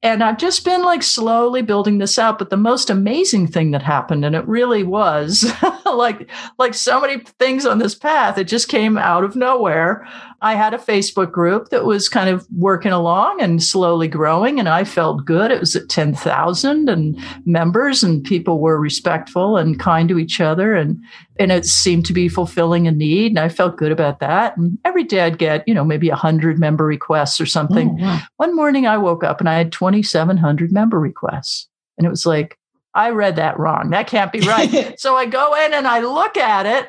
And 0.00 0.22
I've 0.22 0.38
just 0.38 0.64
been 0.64 0.82
like 0.82 1.02
slowly 1.02 1.60
building 1.60 1.98
this 1.98 2.20
out. 2.20 2.38
But 2.38 2.50
the 2.50 2.56
most 2.56 2.88
amazing 2.88 3.48
thing 3.48 3.72
that 3.72 3.82
happened, 3.82 4.24
and 4.24 4.36
it 4.36 4.46
really 4.46 4.84
was 4.84 5.52
like, 5.84 6.30
like 6.56 6.74
so 6.74 7.00
many 7.00 7.18
things 7.40 7.66
on 7.66 7.78
this 7.78 7.96
path, 7.96 8.38
it 8.38 8.44
just 8.44 8.68
came 8.68 8.96
out 8.96 9.24
of 9.24 9.34
nowhere. 9.34 10.06
I 10.40 10.54
had 10.54 10.72
a 10.72 10.78
Facebook 10.78 11.32
group 11.32 11.70
that 11.70 11.84
was 11.84 12.08
kind 12.08 12.30
of 12.30 12.46
working 12.52 12.92
along 12.92 13.40
and 13.40 13.60
slowly 13.60 14.06
growing, 14.06 14.60
and 14.60 14.68
I 14.68 14.84
felt 14.84 15.24
good. 15.24 15.50
It 15.50 15.58
was 15.58 15.74
at 15.74 15.88
10,000 15.88 16.88
and 16.88 17.18
members, 17.44 18.04
and 18.04 18.22
people 18.22 18.60
were 18.60 18.78
respectful 18.78 19.56
and 19.56 19.80
kind 19.80 20.08
to 20.08 20.18
each 20.18 20.27
other. 20.40 20.74
And, 20.74 21.02
and 21.38 21.50
it 21.50 21.64
seemed 21.64 22.06
to 22.06 22.12
be 22.12 22.28
fulfilling 22.28 22.86
a 22.86 22.92
need. 22.92 23.32
And 23.32 23.38
I 23.38 23.48
felt 23.48 23.76
good 23.76 23.92
about 23.92 24.20
that. 24.20 24.56
And 24.56 24.78
every 24.84 25.04
day 25.04 25.20
I'd 25.20 25.38
get, 25.38 25.66
you 25.66 25.74
know, 25.74 25.84
maybe 25.84 26.08
100 26.08 26.58
member 26.58 26.84
requests 26.84 27.40
or 27.40 27.46
something. 27.46 27.98
Oh, 28.00 28.22
One 28.36 28.54
morning 28.54 28.86
I 28.86 28.98
woke 28.98 29.24
up 29.24 29.40
and 29.40 29.48
I 29.48 29.56
had 29.56 29.72
2,700 29.72 30.72
member 30.72 31.00
requests. 31.00 31.68
And 31.96 32.06
it 32.06 32.10
was 32.10 32.26
like, 32.26 32.58
I 32.94 33.10
read 33.10 33.36
that 33.36 33.58
wrong. 33.58 33.90
That 33.90 34.06
can't 34.06 34.32
be 34.32 34.40
right. 34.40 34.94
so 35.00 35.16
I 35.16 35.26
go 35.26 35.54
in 35.54 35.74
and 35.74 35.86
I 35.86 36.00
look 36.00 36.36
at 36.36 36.66
it 36.66 36.88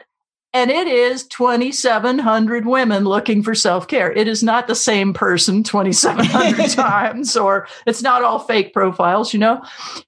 and 0.53 0.71
it 0.71 0.87
is 0.87 1.27
2,700 1.27 2.65
women 2.65 3.03
looking 3.03 3.43
for 3.43 3.53
self 3.53 3.87
care. 3.87 4.11
It 4.11 4.27
is 4.27 4.41
not 4.41 4.67
the 4.67 4.75
same 4.75 5.13
person 5.13 5.63
2,700 5.63 6.69
times, 6.75 7.37
or 7.37 7.67
it's 7.85 8.01
not 8.01 8.23
all 8.23 8.39
fake 8.39 8.73
profiles, 8.73 9.33
you 9.33 9.39
know? 9.39 9.61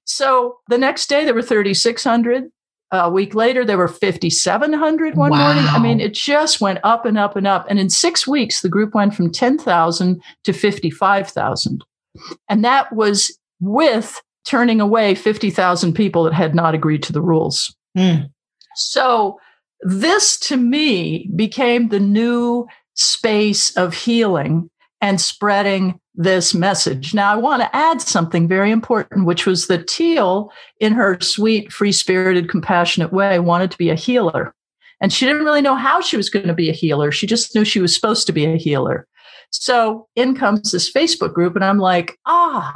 So 0.04 0.58
the 0.68 0.78
next 0.78 1.08
day 1.08 1.24
there 1.24 1.34
were 1.34 1.42
3,600. 1.42 2.50
A 2.94 3.10
week 3.10 3.34
later, 3.34 3.64
there 3.64 3.78
were 3.78 3.88
5,700 3.88 5.16
one 5.16 5.30
wow. 5.30 5.38
morning. 5.38 5.64
I 5.64 5.78
mean, 5.78 5.98
it 5.98 6.12
just 6.12 6.60
went 6.60 6.78
up 6.84 7.06
and 7.06 7.16
up 7.16 7.36
and 7.36 7.46
up. 7.46 7.66
And 7.70 7.78
in 7.78 7.88
six 7.88 8.26
weeks, 8.26 8.60
the 8.60 8.68
group 8.68 8.94
went 8.94 9.14
from 9.14 9.32
10,000 9.32 10.22
to 10.44 10.52
55,000. 10.52 11.84
And 12.50 12.62
that 12.64 12.94
was 12.94 13.36
with 13.60 14.20
turning 14.44 14.80
away 14.80 15.14
50,000 15.14 15.94
people 15.94 16.24
that 16.24 16.34
had 16.34 16.54
not 16.54 16.74
agreed 16.74 17.02
to 17.04 17.12
the 17.12 17.22
rules. 17.22 17.74
Mm. 17.96 18.30
So, 18.74 19.38
this 19.80 20.38
to 20.40 20.56
me 20.56 21.30
became 21.34 21.88
the 21.88 22.00
new 22.00 22.66
space 22.94 23.74
of 23.76 23.94
healing 23.94 24.70
and 25.00 25.20
spreading 25.20 25.98
this 26.14 26.54
message. 26.54 27.14
Now, 27.14 27.32
I 27.32 27.36
want 27.36 27.62
to 27.62 27.76
add 27.76 28.02
something 28.02 28.46
very 28.46 28.70
important, 28.70 29.24
which 29.24 29.46
was 29.46 29.66
that 29.68 29.86
Teal, 29.86 30.52
in 30.78 30.92
her 30.92 31.18
sweet, 31.20 31.72
free 31.72 31.92
spirited, 31.92 32.50
compassionate 32.50 33.12
way, 33.12 33.38
wanted 33.38 33.70
to 33.70 33.78
be 33.78 33.90
a 33.90 33.94
healer. 33.94 34.54
And 35.00 35.12
she 35.12 35.26
didn't 35.26 35.44
really 35.44 35.62
know 35.62 35.74
how 35.74 36.00
she 36.00 36.16
was 36.16 36.30
going 36.30 36.46
to 36.46 36.54
be 36.54 36.68
a 36.68 36.74
healer. 36.74 37.10
She 37.10 37.26
just 37.26 37.54
knew 37.54 37.64
she 37.64 37.80
was 37.80 37.94
supposed 37.94 38.26
to 38.26 38.32
be 38.32 38.44
a 38.44 38.56
healer. 38.56 39.06
So 39.50 40.08
in 40.14 40.34
comes 40.34 40.70
this 40.70 40.90
Facebook 40.90 41.34
group, 41.34 41.56
and 41.56 41.64
I'm 41.64 41.78
like, 41.78 42.18
ah, 42.26 42.72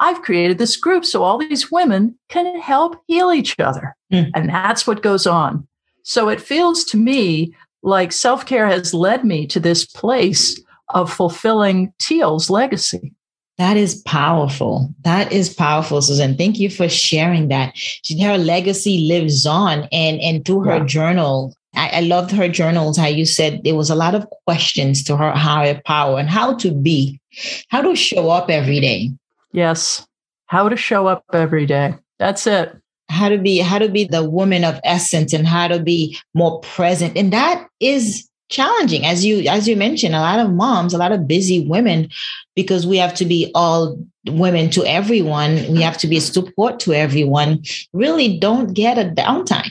I've 0.00 0.22
created 0.22 0.58
this 0.58 0.76
group 0.76 1.04
so 1.04 1.22
all 1.22 1.38
these 1.38 1.70
women 1.70 2.16
can 2.28 2.60
help 2.60 2.96
heal 3.06 3.32
each 3.32 3.58
other. 3.58 3.96
Mm. 4.12 4.30
And 4.34 4.48
that's 4.48 4.86
what 4.86 5.02
goes 5.02 5.26
on. 5.26 5.66
So 6.04 6.28
it 6.28 6.40
feels 6.40 6.84
to 6.84 6.96
me 6.96 7.54
like 7.82 8.12
self 8.12 8.46
care 8.46 8.66
has 8.66 8.94
led 8.94 9.24
me 9.24 9.46
to 9.48 9.60
this 9.60 9.84
place 9.84 10.60
of 10.90 11.12
fulfilling 11.12 11.92
Teal's 11.98 12.50
legacy. 12.50 13.12
That 13.58 13.76
is 13.76 13.96
powerful. 14.02 14.94
That 15.02 15.32
is 15.32 15.52
powerful, 15.52 16.00
Susan. 16.00 16.36
Thank 16.36 16.60
you 16.60 16.70
for 16.70 16.88
sharing 16.88 17.48
that. 17.48 17.74
Her 18.20 18.38
legacy 18.38 19.08
lives 19.08 19.46
on, 19.46 19.88
and 19.90 20.20
and 20.20 20.44
through 20.44 20.60
her 20.60 20.78
yeah. 20.78 20.84
journal, 20.84 21.52
I, 21.74 21.88
I, 21.94 22.00
loved 22.02 22.30
her 22.30 22.48
journals. 22.48 22.96
How 22.96 23.08
you 23.08 23.26
said 23.26 23.62
there 23.64 23.74
was 23.74 23.90
a 23.90 23.96
lot 23.96 24.14
of 24.14 24.28
questions 24.46 25.02
to 25.04 25.16
her 25.16 25.32
higher 25.32 25.80
power 25.84 26.20
and 26.20 26.30
how 26.30 26.54
to 26.54 26.70
be, 26.70 27.20
how 27.68 27.82
to 27.82 27.96
show 27.96 28.30
up 28.30 28.48
every 28.48 28.78
day. 28.78 29.10
Yes, 29.50 30.06
how 30.46 30.68
to 30.68 30.76
show 30.76 31.08
up 31.08 31.24
every 31.32 31.66
day. 31.66 31.94
That's 32.20 32.46
it. 32.46 32.72
How 33.08 33.28
to 33.28 33.38
be, 33.38 33.58
how 33.58 33.78
to 33.78 33.88
be 33.88 34.04
the 34.04 34.22
woman 34.22 34.62
of 34.62 34.78
essence, 34.84 35.32
and 35.32 35.48
how 35.48 35.66
to 35.66 35.80
be 35.80 36.16
more 36.32 36.60
present, 36.60 37.16
and 37.16 37.32
that 37.32 37.66
is 37.80 38.27
challenging. 38.48 39.04
As 39.04 39.24
you 39.24 39.48
as 39.48 39.68
you 39.68 39.76
mentioned 39.76 40.14
a 40.14 40.20
lot 40.20 40.38
of 40.38 40.52
moms 40.52 40.94
a 40.94 40.98
lot 40.98 41.12
of 41.12 41.28
busy 41.28 41.66
women 41.66 42.08
because 42.54 42.86
we 42.86 42.96
have 42.96 43.14
to 43.14 43.24
be 43.24 43.50
all 43.54 43.98
women 44.26 44.70
to 44.70 44.84
everyone. 44.84 45.54
We 45.70 45.82
have 45.82 45.98
to 45.98 46.06
be 46.06 46.16
a 46.16 46.20
support 46.20 46.80
to 46.80 46.92
everyone. 46.92 47.62
Really 47.92 48.38
don't 48.38 48.74
get 48.74 48.98
a 48.98 49.10
downtime. 49.10 49.70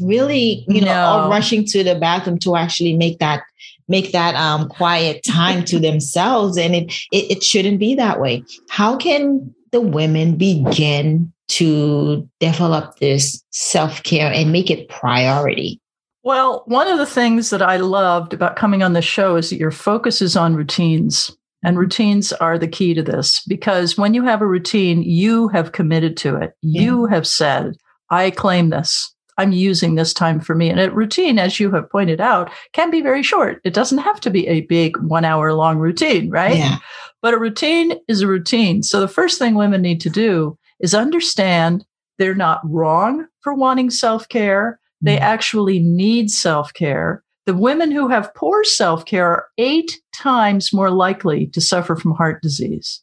Really 0.00 0.64
you 0.68 0.82
know 0.82 0.92
all 0.92 1.30
rushing 1.30 1.64
to 1.66 1.82
the 1.82 1.94
bathroom 1.94 2.38
to 2.40 2.56
actually 2.56 2.96
make 2.96 3.18
that 3.18 3.42
make 3.88 4.12
that 4.12 4.34
um, 4.34 4.68
quiet 4.68 5.24
time 5.24 5.64
to 5.64 5.78
themselves. 5.78 6.58
And 6.58 6.74
it, 6.74 6.92
it 7.12 7.30
it 7.30 7.42
shouldn't 7.42 7.78
be 7.78 7.94
that 7.94 8.20
way. 8.20 8.44
How 8.68 8.96
can 8.96 9.54
the 9.72 9.80
women 9.80 10.36
begin 10.36 11.32
to 11.48 12.28
develop 12.40 12.98
this 12.98 13.42
self-care 13.50 14.32
and 14.32 14.50
make 14.50 14.70
it 14.70 14.88
priority 14.88 15.80
well, 16.26 16.64
one 16.66 16.88
of 16.88 16.98
the 16.98 17.06
things 17.06 17.50
that 17.50 17.62
I 17.62 17.76
loved 17.76 18.34
about 18.34 18.56
coming 18.56 18.82
on 18.82 18.94
the 18.94 19.00
show 19.00 19.36
is 19.36 19.50
that 19.50 19.60
your 19.60 19.70
focus 19.70 20.20
is 20.20 20.36
on 20.36 20.56
routines. 20.56 21.30
And 21.62 21.78
routines 21.78 22.32
are 22.32 22.58
the 22.58 22.66
key 22.66 22.94
to 22.94 23.02
this 23.02 23.44
because 23.46 23.96
when 23.96 24.12
you 24.12 24.24
have 24.24 24.42
a 24.42 24.46
routine, 24.46 25.04
you 25.04 25.46
have 25.48 25.70
committed 25.70 26.16
to 26.18 26.34
it. 26.34 26.54
Yeah. 26.62 26.82
You 26.82 27.06
have 27.06 27.28
said, 27.28 27.76
I 28.10 28.32
claim 28.32 28.70
this. 28.70 29.14
I'm 29.38 29.52
using 29.52 29.94
this 29.94 30.12
time 30.12 30.40
for 30.40 30.56
me. 30.56 30.68
And 30.68 30.80
a 30.80 30.90
routine, 30.90 31.38
as 31.38 31.60
you 31.60 31.70
have 31.70 31.88
pointed 31.90 32.20
out, 32.20 32.50
can 32.72 32.90
be 32.90 33.02
very 33.02 33.22
short. 33.22 33.60
It 33.62 33.72
doesn't 33.72 33.98
have 33.98 34.20
to 34.22 34.30
be 34.30 34.48
a 34.48 34.62
big 34.62 34.96
one 34.98 35.24
hour 35.24 35.52
long 35.52 35.78
routine, 35.78 36.28
right? 36.28 36.56
Yeah. 36.56 36.78
But 37.22 37.34
a 37.34 37.38
routine 37.38 38.00
is 38.08 38.22
a 38.22 38.26
routine. 38.26 38.82
So 38.82 38.98
the 38.98 39.06
first 39.06 39.38
thing 39.38 39.54
women 39.54 39.80
need 39.80 40.00
to 40.00 40.10
do 40.10 40.58
is 40.80 40.92
understand 40.92 41.84
they're 42.18 42.34
not 42.34 42.60
wrong 42.64 43.26
for 43.42 43.54
wanting 43.54 43.90
self 43.90 44.28
care 44.28 44.80
they 45.00 45.16
mm. 45.16 45.20
actually 45.20 45.78
need 45.80 46.30
self 46.30 46.72
care. 46.72 47.22
The 47.46 47.54
women 47.54 47.92
who 47.92 48.08
have 48.08 48.34
poor 48.34 48.64
self 48.64 49.04
care 49.04 49.26
are 49.26 49.46
eight 49.58 50.00
times 50.14 50.72
more 50.72 50.90
likely 50.90 51.46
to 51.48 51.60
suffer 51.60 51.96
from 51.96 52.12
heart 52.12 52.42
disease. 52.42 53.02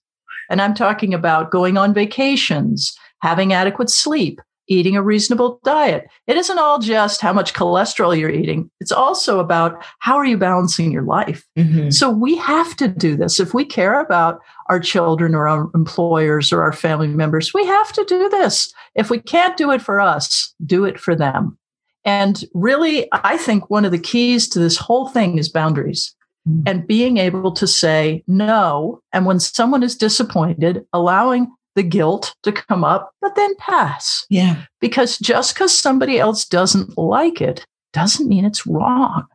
And 0.49 0.61
I'm 0.61 0.73
talking 0.73 1.13
about 1.13 1.51
going 1.51 1.77
on 1.77 1.93
vacations, 1.93 2.93
having 3.21 3.53
adequate 3.53 3.89
sleep, 3.89 4.41
eating 4.67 4.95
a 4.95 5.03
reasonable 5.03 5.59
diet. 5.63 6.07
It 6.27 6.37
isn't 6.37 6.59
all 6.59 6.79
just 6.79 7.21
how 7.21 7.33
much 7.33 7.53
cholesterol 7.53 8.17
you're 8.17 8.29
eating. 8.29 8.69
It's 8.79 8.91
also 8.91 9.39
about 9.39 9.83
how 9.99 10.15
are 10.15 10.25
you 10.25 10.37
balancing 10.37 10.91
your 10.91 11.03
life. 11.03 11.45
Mm-hmm. 11.57 11.89
So 11.89 12.09
we 12.09 12.37
have 12.37 12.75
to 12.77 12.87
do 12.87 13.15
this. 13.15 13.39
If 13.39 13.53
we 13.53 13.65
care 13.65 13.99
about 13.99 14.39
our 14.69 14.79
children 14.79 15.35
or 15.35 15.47
our 15.47 15.69
employers 15.75 16.53
or 16.53 16.61
our 16.61 16.73
family 16.73 17.07
members, 17.07 17.53
we 17.53 17.65
have 17.65 17.91
to 17.93 18.05
do 18.05 18.29
this. 18.29 18.73
If 18.95 19.09
we 19.09 19.19
can't 19.19 19.57
do 19.57 19.71
it 19.71 19.81
for 19.81 19.99
us, 19.99 20.53
do 20.65 20.85
it 20.85 20.99
for 20.99 21.15
them. 21.15 21.57
And 22.05 22.43
really, 22.53 23.07
I 23.11 23.37
think 23.37 23.69
one 23.69 23.85
of 23.85 23.91
the 23.91 23.99
keys 23.99 24.47
to 24.49 24.59
this 24.59 24.77
whole 24.77 25.07
thing 25.07 25.37
is 25.37 25.49
boundaries 25.49 26.13
mm-hmm. 26.47 26.63
and 26.65 26.87
being 26.87 27.17
able 27.17 27.51
to 27.53 27.67
say 27.67 28.23
no. 28.27 29.01
And 29.13 29.25
when 29.25 29.39
someone 29.39 29.83
is 29.83 29.95
disappointed, 29.95 30.85
allowing 30.93 31.53
the 31.75 31.83
guilt 31.83 32.35
to 32.43 32.51
come 32.51 32.83
up, 32.83 33.13
but 33.21 33.35
then 33.35 33.55
pass. 33.55 34.25
Yeah. 34.29 34.63
Because 34.79 35.17
just 35.17 35.53
because 35.53 35.75
somebody 35.77 36.19
else 36.19 36.45
doesn't 36.45 36.97
like 36.97 37.41
it 37.41 37.65
doesn't 37.93 38.27
mean 38.27 38.45
it's 38.45 38.67
wrong. 38.67 39.25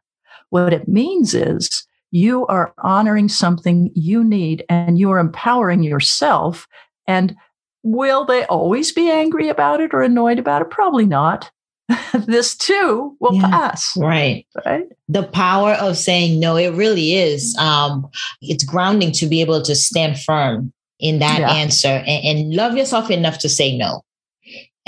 What 0.51 0.73
it 0.73 0.89
means 0.89 1.35
is 1.35 1.87
you 2.11 2.47
are 2.47 2.73
honoring 2.79 3.29
something 3.29 3.91
you 3.95 4.25
need 4.25 4.65
and 4.69 4.99
you 4.99 5.11
are 5.11 5.19
empowering 5.19 5.83
yourself. 5.83 6.67
And 7.07 7.37
will 7.83 8.25
they 8.25 8.45
always 8.47 8.93
be 8.93 9.11
angry 9.11 9.49
about 9.49 9.81
it 9.81 9.93
or 9.93 10.03
annoyed 10.03 10.39
about 10.39 10.63
it? 10.63 10.71
Probably 10.71 11.07
not. 11.07 11.51
this 12.27 12.57
too 12.57 13.17
will 13.21 13.35
yeah, 13.35 13.49
pass. 13.49 13.97
Right. 13.97 14.47
Right. 14.65 14.87
The 15.09 15.23
power 15.23 15.73
of 15.73 15.97
saying 15.97 16.39
no, 16.39 16.57
it 16.57 16.75
really 16.75 17.15
is. 17.15 17.57
Um, 17.57 18.09
it's 18.43 18.65
grounding 18.65 19.13
to 19.13 19.27
be 19.27 19.41
able 19.41 19.63
to 19.63 19.75
stand 19.75 20.21
firm 20.21 20.73
in 21.01 21.19
that 21.21 21.41
yeah. 21.41 21.53
answer 21.53 21.89
and, 22.07 22.39
and 22.39 22.55
love 22.55 22.77
yourself 22.77 23.11
enough 23.11 23.39
to 23.39 23.49
say 23.49 23.77
no. 23.77 24.03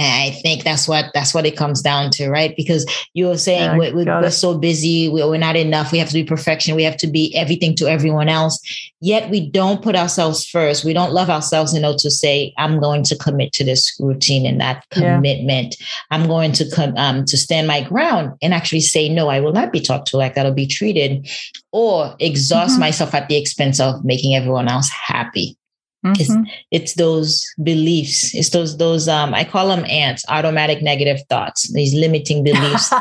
And 0.00 0.30
I 0.30 0.34
think 0.40 0.64
that's 0.64 0.88
what 0.88 1.10
that's 1.12 1.34
what 1.34 1.44
it 1.44 1.58
comes 1.58 1.82
down 1.82 2.10
to, 2.12 2.30
right? 2.30 2.56
Because 2.56 2.86
you 3.12 3.26
were 3.26 3.36
saying 3.36 3.78
yeah, 3.78 3.92
we're, 3.92 3.94
we're 3.94 4.30
so 4.30 4.56
busy, 4.56 5.10
we're 5.10 5.36
not 5.36 5.56
enough. 5.56 5.92
We 5.92 5.98
have 5.98 6.08
to 6.08 6.14
be 6.14 6.24
perfection. 6.24 6.74
We 6.74 6.84
have 6.84 6.96
to 6.98 7.06
be 7.06 7.36
everything 7.36 7.76
to 7.76 7.86
everyone 7.86 8.30
else. 8.30 8.58
Yet 9.02 9.28
we 9.28 9.50
don't 9.50 9.82
put 9.82 9.96
ourselves 9.96 10.48
first. 10.48 10.86
We 10.86 10.94
don't 10.94 11.12
love 11.12 11.28
ourselves 11.28 11.74
enough 11.74 11.98
to 11.98 12.10
say, 12.10 12.54
"I'm 12.56 12.80
going 12.80 13.02
to 13.04 13.16
commit 13.16 13.52
to 13.52 13.64
this 13.64 13.94
routine 14.00 14.46
and 14.46 14.58
that 14.58 14.88
commitment. 14.88 15.76
Yeah. 15.78 15.86
I'm 16.12 16.26
going 16.26 16.52
to 16.52 16.70
come 16.70 16.94
um, 16.96 17.26
to 17.26 17.36
stand 17.36 17.66
my 17.66 17.82
ground 17.82 18.38
and 18.40 18.54
actually 18.54 18.80
say, 18.80 19.06
no, 19.10 19.28
I 19.28 19.40
will 19.40 19.52
not 19.52 19.70
be 19.70 19.80
talked 19.80 20.08
to 20.08 20.16
like 20.16 20.34
that'll 20.34 20.54
be 20.54 20.66
treated, 20.66 21.28
or 21.72 22.16
exhaust 22.20 22.72
mm-hmm. 22.72 22.80
myself 22.80 23.14
at 23.14 23.28
the 23.28 23.36
expense 23.36 23.78
of 23.80 24.02
making 24.02 24.34
everyone 24.34 24.68
else 24.68 24.88
happy." 24.88 25.58
Mm-hmm. 26.04 26.20
It's, 26.20 26.50
it's 26.70 26.94
those 26.94 27.44
beliefs. 27.62 28.34
It's 28.34 28.50
those 28.50 28.78
those 28.78 29.06
um 29.08 29.34
I 29.34 29.44
call 29.44 29.68
them 29.68 29.84
ants, 29.86 30.24
automatic 30.28 30.82
negative 30.82 31.20
thoughts. 31.28 31.72
These 31.72 31.94
limiting 31.94 32.42
beliefs. 32.42 32.88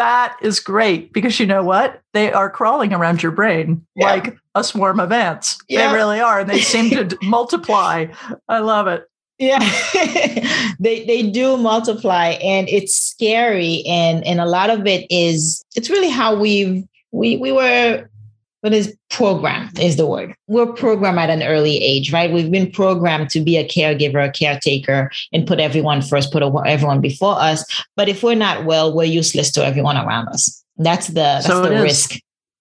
that 0.00 0.36
is 0.40 0.60
great 0.60 1.12
because 1.12 1.38
you 1.38 1.46
know 1.46 1.62
what? 1.62 2.00
They 2.14 2.32
are 2.32 2.50
crawling 2.50 2.92
around 2.92 3.22
your 3.22 3.32
brain 3.32 3.86
yeah. 3.94 4.06
like 4.06 4.36
a 4.54 4.64
swarm 4.64 5.00
of 5.00 5.12
ants. 5.12 5.58
Yeah. 5.68 5.88
They 5.88 5.94
really 5.94 6.20
are, 6.20 6.40
and 6.40 6.50
they 6.50 6.60
seem 6.60 6.90
to 6.90 7.18
multiply. 7.22 8.06
I 8.48 8.58
love 8.58 8.86
it. 8.88 9.06
Yeah, 9.38 9.60
they 10.80 11.04
they 11.06 11.30
do 11.30 11.56
multiply, 11.56 12.32
and 12.42 12.68
it's 12.68 12.94
scary, 12.94 13.82
and 13.86 14.26
and 14.26 14.38
a 14.38 14.44
lot 14.44 14.68
of 14.68 14.86
it 14.86 15.06
is 15.10 15.64
it's 15.76 15.88
really 15.88 16.10
how 16.10 16.38
we've 16.38 16.84
we 17.10 17.38
we 17.38 17.50
were 17.50 18.09
what 18.60 18.74
is 18.74 18.94
programmed 19.08 19.78
is 19.78 19.96
the 19.96 20.06
word. 20.06 20.34
We're 20.46 20.72
programmed 20.72 21.18
at 21.18 21.30
an 21.30 21.42
early 21.42 21.82
age, 21.82 22.12
right? 22.12 22.30
We've 22.30 22.50
been 22.50 22.70
programmed 22.70 23.30
to 23.30 23.40
be 23.40 23.56
a 23.56 23.66
caregiver, 23.66 24.26
a 24.26 24.30
caretaker, 24.30 25.10
and 25.32 25.46
put 25.46 25.60
everyone 25.60 26.02
first, 26.02 26.32
put 26.32 26.42
everyone 26.42 27.00
before 27.00 27.36
us. 27.38 27.64
But 27.96 28.08
if 28.08 28.22
we're 28.22 28.34
not 28.34 28.64
well, 28.64 28.94
we're 28.94 29.04
useless 29.04 29.50
to 29.52 29.64
everyone 29.64 29.96
around 29.96 30.28
us. 30.28 30.62
That's 30.76 31.08
the 31.08 31.14
that's 31.14 31.46
so 31.46 31.62
the 31.62 31.82
risk. 31.82 32.18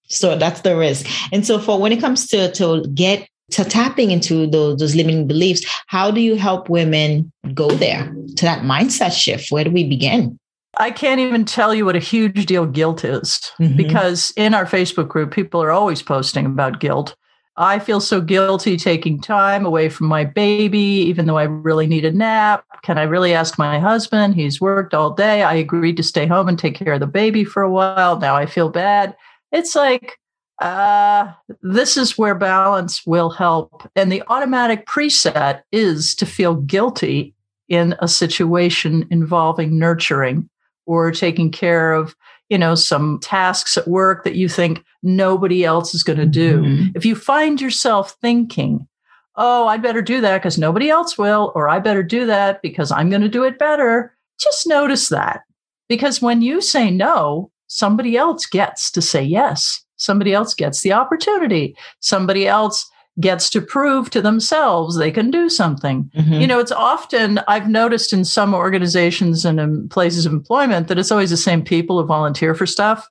So 0.08 0.38
that's 0.38 0.62
the 0.62 0.78
risk. 0.78 1.06
And 1.32 1.46
so 1.46 1.60
for 1.60 1.80
when 1.80 1.92
it 1.92 2.00
comes 2.00 2.28
to 2.28 2.52
to 2.54 2.86
get 2.94 3.28
to 3.52 3.64
tapping 3.66 4.12
into 4.12 4.48
those, 4.48 4.78
those 4.78 4.96
limiting 4.96 5.28
beliefs, 5.28 5.66
how 5.88 6.12
do 6.12 6.22
you 6.22 6.36
help 6.36 6.70
women 6.70 7.32
go 7.54 7.70
there 7.70 8.06
to 8.36 8.46
that 8.46 8.62
mindset 8.62 9.12
shift? 9.12 9.52
Where 9.52 9.64
do 9.64 9.72
we 9.72 9.88
begin? 9.88 10.39
I 10.78 10.92
can't 10.92 11.20
even 11.20 11.46
tell 11.46 11.74
you 11.74 11.86
what 11.86 11.96
a 11.96 12.00
huge 12.00 12.46
deal 12.46 12.66
guilt 12.66 13.04
is 13.04 13.52
mm-hmm. 13.60 13.76
because 13.76 14.32
in 14.38 14.54
our 14.54 14.66
Facebook 14.66 15.08
group, 15.08 15.32
people 15.32 15.62
are 15.62 15.72
always 15.72 16.02
posting 16.02 16.46
about 16.46 16.80
guilt. 16.80 17.16
I 17.58 17.80
feel 17.80 18.00
so 18.00 18.22
guilty 18.22 18.78
taking 18.78 19.20
time 19.20 19.66
away 19.66 19.90
from 19.90 20.08
my 20.08 20.24
baby, 20.24 20.80
even 20.80 21.26
though 21.26 21.38
I 21.38 21.44
really 21.44 21.88
need 21.88 22.06
a 22.06 22.12
nap. 22.12 22.64
Can 22.84 22.98
I 22.98 23.04
really 23.04 23.34
ask 23.34 23.58
my 23.58 23.80
husband? 23.80 24.36
He's 24.36 24.62
worked 24.62 24.94
all 24.94 25.14
day. 25.14 25.44
I 25.44 25.56
agreed 25.56 25.98
to 25.98 26.04
stay 26.04 26.26
home 26.26 26.48
and 26.48 26.58
take 26.58 26.76
care 26.76 26.94
of 26.94 27.02
the 27.02 27.08
baby 27.08 27.44
for 27.44 27.62
a 27.62 27.70
while. 27.70 28.18
Now 28.18 28.36
I 28.38 28.46
feel 28.46 28.70
bad. 28.70 29.14
It's 29.52 29.76
like, 29.76 30.18
uh, 30.62 31.34
this 31.62 31.98
is 31.98 32.18
where 32.18 32.36
balance 32.36 33.06
will 33.06 33.30
help. 33.30 33.90
And 33.96 34.10
the 34.10 34.24
automatic 34.30 34.86
preset 34.86 35.64
is 35.74 36.16
to 36.16 36.26
feel 36.26 36.56
guilty 36.56 37.34
in 37.68 37.94
a 38.00 38.08
situation 38.08 39.06
involving 39.12 39.78
nurturing 39.78 40.50
or 40.90 41.12
taking 41.12 41.52
care 41.52 41.94
of 41.94 42.16
you 42.50 42.58
know 42.58 42.76
some 42.76 43.20
tasks 43.20 43.78
at 43.78 43.88
work 43.88 44.24
that 44.24 44.36
you 44.36 44.50
think 44.50 44.84
nobody 45.04 45.64
else 45.64 45.94
is 45.94 46.04
going 46.04 46.20
to 46.20 46.26
do. 46.26 46.62
Mm-hmm. 46.62 46.88
if 46.96 47.06
you 47.06 47.16
find 47.16 47.62
yourself 47.62 48.18
thinking 48.22 48.88
oh 49.36 49.68
i'd 49.68 49.82
better 49.84 50.02
do 50.02 50.20
that 50.22 50.40
because 50.40 50.58
nobody 50.58 50.90
else 50.90 51.18
will 51.18 51.52
or 51.56 51.70
i 51.70 51.80
better 51.80 52.04
do 52.04 52.26
that 52.26 52.62
because 52.62 52.92
i'm 52.92 53.10
going 53.10 53.22
to 53.22 53.30
do 53.30 53.44
it 53.44 53.60
better 53.60 54.14
just 54.40 54.68
notice 54.68 55.10
that. 55.10 55.42
Because 55.88 56.22
when 56.22 56.42
you 56.42 56.62
say 56.62 56.90
no 56.90 57.52
somebody 57.68 58.18
else 58.18 58.46
gets 58.46 58.90
to 58.92 59.02
say 59.02 59.22
yes. 59.24 59.84
Somebody 59.98 60.34
else 60.34 60.54
gets 60.54 60.82
the 60.82 60.94
opportunity. 60.94 61.76
Somebody 62.00 62.48
else 62.48 62.90
gets 63.20 63.50
to 63.50 63.62
prove 63.62 64.10
to 64.10 64.22
themselves 64.22 64.98
they 64.98 65.12
can 65.12 65.30
do 65.32 65.50
something. 65.50 66.10
Mm-hmm. 66.16 66.34
You 66.34 66.48
know, 66.48 66.60
it's 66.60 66.72
often, 66.72 67.40
I've 67.48 67.70
noticed 67.70 68.14
in 68.14 68.24
some 68.24 68.54
organizations 68.54 69.46
and 69.46 69.60
in 69.60 69.90
places 69.90 70.26
of 70.26 70.34
employment 70.34 70.88
that 70.88 70.98
it's 70.98 71.12
always 71.12 71.30
the 71.30 71.38
same 71.38 71.64
people 71.64 72.00
who 72.00 72.08
volunteer 72.08 72.56
for 72.56 72.66
stuff. 72.66 73.08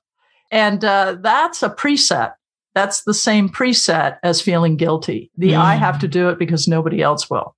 And 0.51 0.83
uh, 0.83 1.17
that's 1.21 1.61
a 1.61 1.69
preset. 1.69 2.33
That's 2.73 3.03
the 3.03 3.13
same 3.13 3.49
preset 3.49 4.17
as 4.23 4.41
feeling 4.41 4.77
guilty. 4.77 5.31
The 5.37 5.51
mm. 5.51 5.57
I 5.57 5.75
have 5.75 5.99
to 5.99 6.07
do 6.07 6.29
it 6.29 6.39
because 6.39 6.67
nobody 6.67 7.01
else 7.01 7.29
will. 7.29 7.55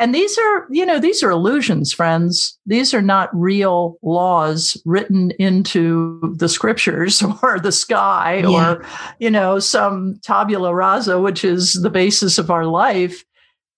And 0.00 0.14
these 0.14 0.38
are, 0.38 0.66
you 0.70 0.86
know, 0.86 1.00
these 1.00 1.24
are 1.24 1.30
illusions, 1.30 1.92
friends. 1.92 2.56
These 2.66 2.94
are 2.94 3.02
not 3.02 3.34
real 3.34 3.98
laws 4.00 4.80
written 4.84 5.32
into 5.32 6.34
the 6.36 6.48
scriptures 6.48 7.22
or 7.42 7.58
the 7.58 7.72
sky 7.72 8.42
yeah. 8.46 8.72
or, 8.74 8.86
you 9.18 9.30
know, 9.30 9.58
some 9.58 10.20
tabula 10.22 10.72
rasa, 10.72 11.20
which 11.20 11.44
is 11.44 11.74
the 11.74 11.90
basis 11.90 12.38
of 12.38 12.50
our 12.50 12.64
life. 12.64 13.24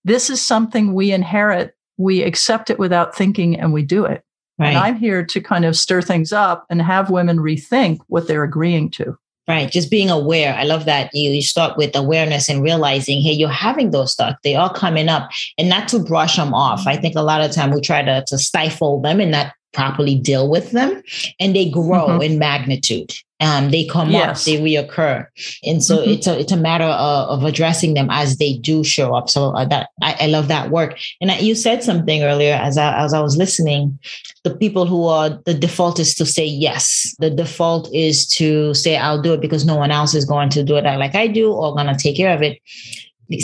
This 0.03 0.29
is 0.29 0.41
something 0.41 0.93
we 0.93 1.11
inherit. 1.11 1.75
We 1.97 2.21
accept 2.21 2.69
it 2.69 2.77
without 2.77 3.15
thinking 3.15 3.59
and 3.59 3.73
we 3.73 3.81
do 3.81 4.05
it. 4.05 4.23
Right. 4.59 4.69
And 4.69 4.77
I'm 4.77 4.97
here 4.97 5.25
to 5.25 5.41
kind 5.41 5.65
of 5.65 5.75
stir 5.75 6.03
things 6.03 6.31
up 6.31 6.67
and 6.69 6.81
have 6.83 7.09
women 7.09 7.37
rethink 7.37 7.99
what 8.07 8.27
they're 8.27 8.43
agreeing 8.43 8.91
to. 8.91 9.17
Right. 9.47 9.71
Just 9.71 9.89
being 9.89 10.09
aware. 10.09 10.53
I 10.53 10.63
love 10.63 10.85
that 10.85 11.13
you, 11.13 11.31
you 11.31 11.41
start 11.41 11.75
with 11.75 11.95
awareness 11.95 12.47
and 12.47 12.61
realizing, 12.61 13.21
hey, 13.21 13.31
you're 13.31 13.49
having 13.49 13.91
those 13.91 14.13
thoughts. 14.13 14.37
They 14.43 14.55
are 14.55 14.71
coming 14.71 15.09
up 15.09 15.29
and 15.57 15.67
not 15.67 15.87
to 15.89 15.99
brush 15.99 16.37
them 16.37 16.53
off. 16.53 16.85
I 16.85 16.95
think 16.95 17.15
a 17.15 17.23
lot 17.23 17.41
of 17.41 17.51
time 17.51 17.71
we 17.71 17.81
try 17.81 18.03
to, 18.03 18.23
to 18.27 18.37
stifle 18.37 19.01
them 19.01 19.19
and 19.19 19.31
not 19.31 19.53
properly 19.73 20.15
deal 20.15 20.49
with 20.49 20.71
them 20.71 21.01
and 21.39 21.55
they 21.55 21.69
grow 21.69 22.07
mm-hmm. 22.07 22.21
in 22.21 22.39
magnitude. 22.39 23.13
Um, 23.41 23.71
they 23.71 23.85
come 23.85 24.11
yes. 24.11 24.39
up, 24.39 24.45
they 24.45 24.61
reoccur, 24.61 25.25
and 25.63 25.83
so 25.83 25.97
mm-hmm. 25.97 26.11
it's 26.11 26.27
a 26.27 26.39
it's 26.39 26.51
a 26.51 26.57
matter 26.57 26.85
of, 26.85 27.39
of, 27.39 27.43
addressing 27.43 27.95
them 27.95 28.07
as 28.11 28.37
they 28.37 28.53
do 28.53 28.83
show 28.83 29.15
up. 29.15 29.31
So 29.31 29.49
uh, 29.55 29.65
that 29.65 29.89
I, 30.03 30.15
I, 30.21 30.27
love 30.27 30.47
that 30.49 30.69
work. 30.69 30.99
And 31.19 31.31
you 31.41 31.55
said 31.55 31.83
something 31.83 32.21
earlier 32.23 32.53
as 32.53 32.77
I, 32.77 33.03
as 33.03 33.15
I 33.15 33.19
was 33.19 33.37
listening. 33.37 33.97
The 34.43 34.55
people 34.55 34.85
who 34.85 35.07
are 35.07 35.29
the 35.45 35.55
default 35.55 35.99
is 35.99 36.13
to 36.15 36.25
say 36.25 36.45
yes. 36.45 37.15
The 37.17 37.31
default 37.31 37.91
is 37.93 38.27
to 38.35 38.75
say 38.75 38.97
I'll 38.97 39.21
do 39.21 39.33
it 39.33 39.41
because 39.41 39.65
no 39.65 39.75
one 39.75 39.89
else 39.91 40.13
is 40.13 40.25
going 40.25 40.49
to 40.49 40.63
do 40.63 40.77
it 40.77 40.83
like 40.83 41.15
I 41.15 41.25
do 41.25 41.51
or 41.51 41.75
going 41.75 41.87
to 41.87 41.95
take 41.95 42.17
care 42.17 42.35
of 42.35 42.43
it. 42.43 42.59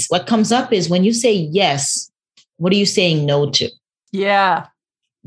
What 0.09 0.27
comes 0.27 0.51
up 0.51 0.71
is 0.71 0.89
when 0.89 1.03
you 1.03 1.13
say 1.13 1.33
yes, 1.33 2.11
what 2.57 2.71
are 2.71 2.75
you 2.77 2.85
saying 2.85 3.25
no 3.25 3.49
to? 3.51 3.69
Yeah. 4.11 4.67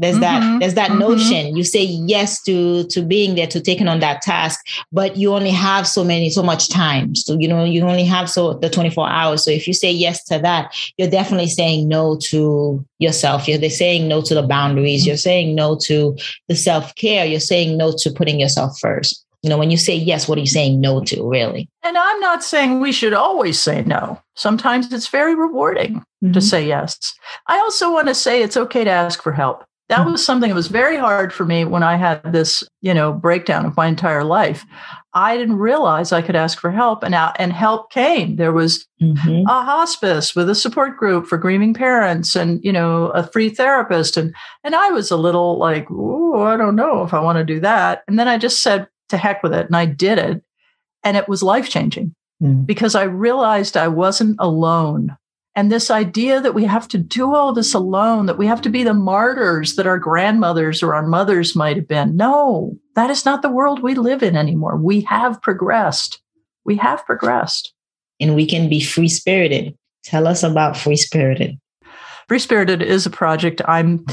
There's 0.00 0.14
mm-hmm. 0.16 0.22
that 0.22 0.60
there's 0.60 0.74
that 0.74 0.90
mm-hmm. 0.90 0.98
notion. 0.98 1.56
You 1.56 1.62
say 1.62 1.82
yes 1.82 2.42
to 2.42 2.84
to 2.84 3.02
being 3.02 3.34
there, 3.34 3.46
to 3.48 3.60
taking 3.60 3.86
on 3.86 4.00
that 4.00 4.22
task, 4.22 4.66
but 4.90 5.16
you 5.16 5.34
only 5.34 5.50
have 5.50 5.86
so 5.86 6.02
many, 6.02 6.30
so 6.30 6.42
much 6.42 6.70
time. 6.70 7.14
So 7.14 7.36
you 7.38 7.46
know, 7.46 7.64
you 7.64 7.82
only 7.82 8.04
have 8.04 8.30
so 8.30 8.54
the 8.54 8.70
24 8.70 9.08
hours. 9.08 9.44
So 9.44 9.50
if 9.50 9.68
you 9.68 9.74
say 9.74 9.92
yes 9.92 10.24
to 10.24 10.38
that, 10.38 10.74
you're 10.96 11.10
definitely 11.10 11.48
saying 11.48 11.86
no 11.86 12.16
to 12.30 12.84
yourself. 12.98 13.46
You're 13.46 13.60
saying 13.68 14.08
no 14.08 14.22
to 14.22 14.34
the 14.34 14.42
boundaries. 14.42 15.06
You're 15.06 15.18
saying 15.18 15.54
no 15.54 15.76
to 15.82 16.16
the 16.48 16.56
self-care. 16.56 17.26
You're 17.26 17.40
saying 17.40 17.76
no 17.76 17.92
to 17.98 18.10
putting 18.10 18.40
yourself 18.40 18.78
first. 18.80 19.24
You 19.42 19.48
know, 19.48 19.58
when 19.58 19.70
you 19.70 19.78
say 19.78 19.94
yes, 19.96 20.28
what 20.28 20.36
are 20.36 20.42
you 20.42 20.46
saying 20.46 20.80
no 20.80 21.02
to, 21.04 21.26
really? 21.26 21.68
And 21.82 21.96
I'm 21.96 22.20
not 22.20 22.44
saying 22.44 22.80
we 22.80 22.92
should 22.92 23.14
always 23.14 23.58
say 23.58 23.82
no. 23.82 24.20
Sometimes 24.34 24.92
it's 24.92 25.08
very 25.08 25.34
rewarding 25.34 26.00
mm-hmm. 26.22 26.32
to 26.32 26.40
say 26.42 26.66
yes. 26.66 27.14
I 27.46 27.58
also 27.58 27.90
want 27.90 28.08
to 28.08 28.14
say 28.14 28.42
it's 28.42 28.58
okay 28.58 28.84
to 28.84 28.90
ask 28.90 29.22
for 29.22 29.32
help 29.32 29.64
that 29.90 30.06
was 30.06 30.24
something 30.24 30.48
that 30.48 30.54
was 30.54 30.68
very 30.68 30.96
hard 30.96 31.32
for 31.32 31.44
me 31.44 31.64
when 31.64 31.82
I 31.82 31.96
had 31.96 32.32
this, 32.32 32.62
you 32.80 32.94
know, 32.94 33.12
breakdown 33.12 33.66
of 33.66 33.76
my 33.76 33.88
entire 33.88 34.22
life. 34.22 34.64
I 35.14 35.36
didn't 35.36 35.56
realize 35.56 36.12
I 36.12 36.22
could 36.22 36.36
ask 36.36 36.60
for 36.60 36.70
help, 36.70 37.02
and 37.02 37.12
out 37.14 37.34
and 37.40 37.52
help 37.52 37.90
came. 37.90 38.36
There 38.36 38.52
was 38.52 38.86
mm-hmm. 39.02 39.48
a 39.48 39.64
hospice 39.64 40.36
with 40.36 40.48
a 40.48 40.54
support 40.54 40.96
group 40.96 41.26
for 41.26 41.36
grieving 41.36 41.74
parents, 41.74 42.36
and 42.36 42.60
you 42.62 42.72
know, 42.72 43.06
a 43.08 43.26
free 43.26 43.48
therapist, 43.50 44.16
and 44.16 44.32
and 44.62 44.76
I 44.76 44.90
was 44.90 45.10
a 45.10 45.16
little 45.16 45.58
like, 45.58 45.88
oh, 45.90 46.42
I 46.42 46.56
don't 46.56 46.76
know 46.76 47.02
if 47.02 47.12
I 47.12 47.18
want 47.18 47.38
to 47.38 47.44
do 47.44 47.58
that. 47.60 48.04
And 48.06 48.18
then 48.18 48.28
I 48.28 48.38
just 48.38 48.62
said, 48.62 48.86
to 49.08 49.16
heck 49.16 49.42
with 49.42 49.52
it, 49.52 49.66
and 49.66 49.76
I 49.76 49.86
did 49.86 50.18
it, 50.18 50.42
and 51.02 51.16
it 51.16 51.28
was 51.28 51.42
life 51.42 51.68
changing 51.68 52.14
mm-hmm. 52.40 52.62
because 52.62 52.94
I 52.94 53.02
realized 53.02 53.76
I 53.76 53.88
wasn't 53.88 54.36
alone. 54.38 55.16
And 55.56 55.70
this 55.70 55.90
idea 55.90 56.40
that 56.40 56.54
we 56.54 56.64
have 56.64 56.86
to 56.88 56.98
do 56.98 57.34
all 57.34 57.52
this 57.52 57.74
alone, 57.74 58.26
that 58.26 58.38
we 58.38 58.46
have 58.46 58.62
to 58.62 58.68
be 58.68 58.84
the 58.84 58.94
martyrs 58.94 59.74
that 59.74 59.86
our 59.86 59.98
grandmothers 59.98 60.82
or 60.82 60.94
our 60.94 61.06
mothers 61.06 61.56
might 61.56 61.76
have 61.76 61.88
been. 61.88 62.16
No, 62.16 62.76
that 62.94 63.10
is 63.10 63.24
not 63.24 63.42
the 63.42 63.50
world 63.50 63.82
we 63.82 63.94
live 63.94 64.22
in 64.22 64.36
anymore. 64.36 64.76
We 64.76 65.00
have 65.02 65.42
progressed. 65.42 66.20
We 66.64 66.76
have 66.76 67.04
progressed. 67.04 67.74
And 68.20 68.36
we 68.36 68.46
can 68.46 68.68
be 68.68 68.80
free 68.80 69.08
spirited. 69.08 69.76
Tell 70.04 70.26
us 70.26 70.42
about 70.42 70.76
free 70.76 70.96
spirited. 70.96 71.58
Free 72.28 72.38
spirited 72.38 72.80
is 72.80 73.06
a 73.06 73.10
project 73.10 73.60
I'm 73.66 74.06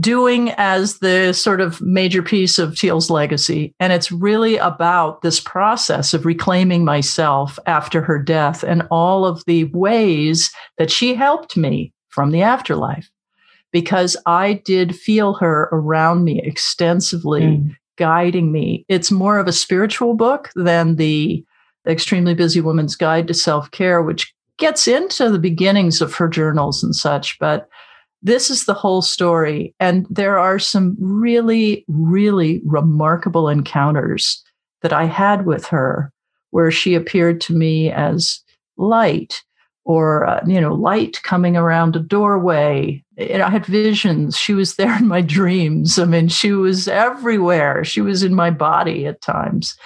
doing 0.00 0.50
as 0.56 0.98
the 0.98 1.32
sort 1.32 1.60
of 1.60 1.80
major 1.80 2.22
piece 2.22 2.58
of 2.58 2.76
Teal's 2.76 3.10
legacy. 3.10 3.74
And 3.78 3.92
it's 3.92 4.10
really 4.10 4.56
about 4.56 5.22
this 5.22 5.38
process 5.38 6.12
of 6.14 6.26
reclaiming 6.26 6.84
myself 6.84 7.58
after 7.66 8.00
her 8.02 8.18
death 8.18 8.64
and 8.64 8.86
all 8.90 9.24
of 9.24 9.44
the 9.46 9.64
ways 9.64 10.50
that 10.78 10.90
she 10.90 11.14
helped 11.14 11.56
me 11.56 11.92
from 12.08 12.30
the 12.30 12.42
afterlife. 12.42 13.08
Because 13.72 14.16
I 14.26 14.62
did 14.64 14.96
feel 14.96 15.34
her 15.34 15.68
around 15.72 16.24
me 16.24 16.40
extensively, 16.44 17.42
mm. 17.42 17.76
guiding 17.96 18.52
me. 18.52 18.84
It's 18.88 19.10
more 19.10 19.38
of 19.38 19.48
a 19.48 19.52
spiritual 19.52 20.14
book 20.14 20.50
than 20.54 20.96
the 20.96 21.44
Extremely 21.86 22.34
Busy 22.34 22.60
Woman's 22.60 22.96
Guide 22.96 23.26
to 23.28 23.34
Self 23.34 23.70
Care, 23.72 24.00
which 24.00 24.32
gets 24.58 24.86
into 24.86 25.28
the 25.28 25.40
beginnings 25.40 26.00
of 26.00 26.14
her 26.14 26.28
journals 26.28 26.82
and 26.82 26.94
such. 26.94 27.36
But 27.40 27.68
this 28.24 28.50
is 28.50 28.64
the 28.64 28.74
whole 28.74 29.02
story. 29.02 29.74
And 29.78 30.06
there 30.08 30.38
are 30.38 30.58
some 30.58 30.96
really, 30.98 31.84
really 31.88 32.62
remarkable 32.64 33.48
encounters 33.48 34.42
that 34.80 34.94
I 34.94 35.04
had 35.04 35.46
with 35.46 35.66
her 35.66 36.10
where 36.50 36.70
she 36.70 36.94
appeared 36.94 37.40
to 37.42 37.54
me 37.54 37.92
as 37.92 38.40
light 38.78 39.42
or, 39.84 40.24
uh, 40.24 40.40
you 40.46 40.58
know, 40.58 40.72
light 40.72 41.22
coming 41.22 41.56
around 41.56 41.96
a 41.96 42.00
doorway. 42.00 43.04
And 43.18 43.42
I 43.42 43.50
had 43.50 43.66
visions. 43.66 44.38
She 44.38 44.54
was 44.54 44.76
there 44.76 44.96
in 44.96 45.06
my 45.06 45.20
dreams. 45.20 45.98
I 45.98 46.06
mean, 46.06 46.28
she 46.28 46.52
was 46.52 46.88
everywhere. 46.88 47.84
She 47.84 48.00
was 48.00 48.22
in 48.22 48.34
my 48.34 48.50
body 48.50 49.06
at 49.06 49.20
times. 49.20 49.76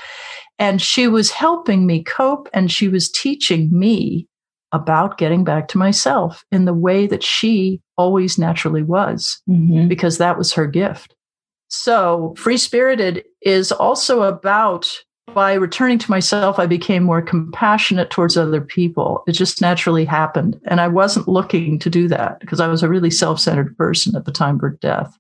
And 0.60 0.80
she 0.80 1.08
was 1.08 1.32
helping 1.32 1.86
me 1.86 2.04
cope 2.04 2.48
and 2.52 2.70
she 2.70 2.88
was 2.88 3.10
teaching 3.10 3.68
me 3.76 4.28
about 4.72 5.18
getting 5.18 5.44
back 5.44 5.68
to 5.68 5.78
myself 5.78 6.44
in 6.52 6.64
the 6.64 6.74
way 6.74 7.06
that 7.06 7.22
she 7.22 7.80
always 7.96 8.38
naturally 8.38 8.82
was, 8.82 9.40
mm-hmm. 9.48 9.88
because 9.88 10.18
that 10.18 10.36
was 10.36 10.52
her 10.52 10.66
gift. 10.66 11.14
So, 11.68 12.34
free 12.36 12.56
spirited 12.56 13.24
is 13.42 13.72
also 13.72 14.22
about 14.22 15.02
by 15.34 15.52
returning 15.52 15.98
to 15.98 16.10
myself, 16.10 16.58
I 16.58 16.66
became 16.66 17.02
more 17.02 17.22
compassionate 17.22 18.10
towards 18.10 18.36
other 18.36 18.60
people. 18.60 19.22
It 19.26 19.32
just 19.32 19.60
naturally 19.60 20.04
happened. 20.04 20.60
And 20.64 20.80
I 20.80 20.88
wasn't 20.88 21.28
looking 21.28 21.78
to 21.80 21.90
do 21.90 22.08
that 22.08 22.40
because 22.40 22.60
I 22.60 22.68
was 22.68 22.82
a 22.82 22.88
really 22.88 23.10
self 23.10 23.40
centered 23.40 23.76
person 23.76 24.16
at 24.16 24.24
the 24.24 24.32
time 24.32 24.56
of 24.56 24.62
her 24.62 24.78
death. 24.80 25.18